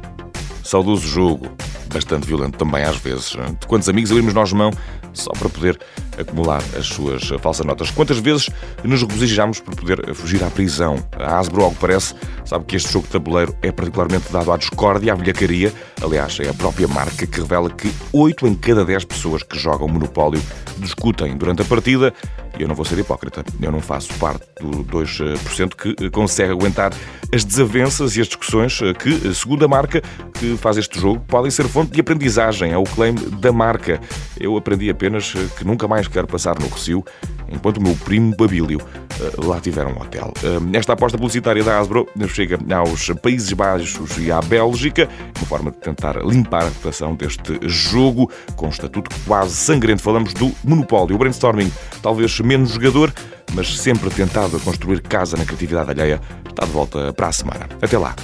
Saudoso 0.64 1.06
jogo. 1.06 1.46
Bastante 1.94 2.26
violento 2.26 2.58
também 2.58 2.82
às 2.82 2.96
vezes. 2.96 3.36
De 3.60 3.68
quantos 3.68 3.88
amigos 3.88 4.10
abrimos 4.10 4.34
nós 4.34 4.52
mão 4.52 4.72
só 5.12 5.30
para 5.30 5.48
poder 5.48 5.78
acumular 6.18 6.62
as 6.76 6.86
suas 6.86 7.26
falsas 7.40 7.64
notas. 7.64 7.90
Quantas 7.90 8.18
vezes 8.18 8.48
nos 8.84 9.02
regozijamos 9.02 9.60
por 9.60 9.74
poder 9.74 10.14
fugir 10.14 10.42
à 10.44 10.50
prisão? 10.50 10.96
A 11.18 11.38
Hasbro, 11.38 11.70
que 11.70 11.76
parece, 11.76 12.14
sabe 12.44 12.64
que 12.64 12.76
este 12.76 12.92
jogo 12.92 13.06
de 13.06 13.12
tabuleiro 13.12 13.56
é 13.62 13.72
particularmente 13.72 14.32
dado 14.32 14.52
à 14.52 14.56
discórdia 14.56 15.08
e 15.08 15.10
à 15.10 15.14
velhacaria. 15.14 15.72
Aliás, 16.02 16.38
é 16.40 16.48
a 16.48 16.54
própria 16.54 16.88
marca 16.88 17.26
que 17.26 17.40
revela 17.40 17.70
que 17.70 17.90
8 18.12 18.46
em 18.46 18.54
cada 18.54 18.84
10 18.84 19.04
pessoas 19.04 19.42
que 19.42 19.58
jogam 19.58 19.88
Monopólio 19.88 20.42
discutem 20.78 21.36
durante 21.36 21.62
a 21.62 21.64
partida. 21.64 22.12
E 22.58 22.62
eu 22.62 22.68
não 22.68 22.74
vou 22.74 22.84
ser 22.84 22.98
hipócrita, 22.98 23.42
eu 23.62 23.72
não 23.72 23.80
faço 23.80 24.12
parte 24.14 24.44
do 24.60 24.84
2% 24.84 25.74
que 25.74 26.10
consegue 26.10 26.52
aguentar 26.52 26.92
as 27.34 27.44
desavenças 27.44 28.14
e 28.16 28.20
as 28.20 28.26
discussões 28.26 28.78
que, 28.98 29.34
segundo 29.34 29.64
a 29.64 29.68
marca 29.68 30.02
que 30.34 30.54
faz 30.58 30.76
este 30.76 31.00
jogo, 31.00 31.20
podem 31.26 31.50
ser 31.50 31.66
fonte 31.66 31.92
de 31.92 32.00
aprendizagem. 32.00 32.70
É 32.70 32.76
o 32.76 32.84
claim 32.84 33.14
da 33.14 33.50
marca. 33.50 33.98
Eu 34.38 34.54
aprendi 34.54 34.90
apenas 34.90 35.32
que 35.56 35.64
nunca 35.64 35.88
mais 35.88 36.01
quero 36.10 36.26
passar 36.26 36.58
no 36.58 36.68
Recio 36.68 37.04
enquanto 37.48 37.78
o 37.78 37.82
meu 37.82 37.94
primo 37.94 38.34
Babílio 38.36 38.80
eh, 39.20 39.32
lá 39.44 39.60
tiver 39.60 39.86
um 39.86 40.00
hotel. 40.00 40.32
Eh, 40.42 40.78
esta 40.78 40.94
aposta 40.94 41.18
publicitária 41.18 41.62
da 41.62 41.78
Hasbro 41.78 42.08
chega 42.28 42.58
aos 42.74 43.10
Países 43.22 43.52
Baixos 43.52 44.16
e 44.18 44.32
à 44.32 44.40
Bélgica, 44.40 45.08
uma 45.36 45.46
forma 45.46 45.70
de 45.70 45.78
tentar 45.78 46.16
limpar 46.24 46.62
a 46.62 46.64
reputação 46.66 47.14
deste 47.14 47.58
jogo 47.68 48.30
com 48.56 48.66
um 48.66 48.70
estatuto 48.70 49.14
quase 49.26 49.54
sangrento. 49.54 50.02
Falamos 50.02 50.32
do 50.34 50.52
monopólio. 50.64 51.16
O 51.16 51.18
brainstorming, 51.18 51.70
talvez 52.02 52.40
menos 52.40 52.70
jogador, 52.70 53.12
mas 53.52 53.78
sempre 53.78 54.10
tentado 54.10 54.56
a 54.56 54.60
construir 54.60 55.00
casa 55.02 55.36
na 55.36 55.44
criatividade 55.44 55.90
alheia, 55.90 56.20
está 56.48 56.64
de 56.64 56.72
volta 56.72 57.12
para 57.12 57.28
a 57.28 57.32
semana. 57.32 57.68
Até 57.80 57.98
lá. 57.98 58.14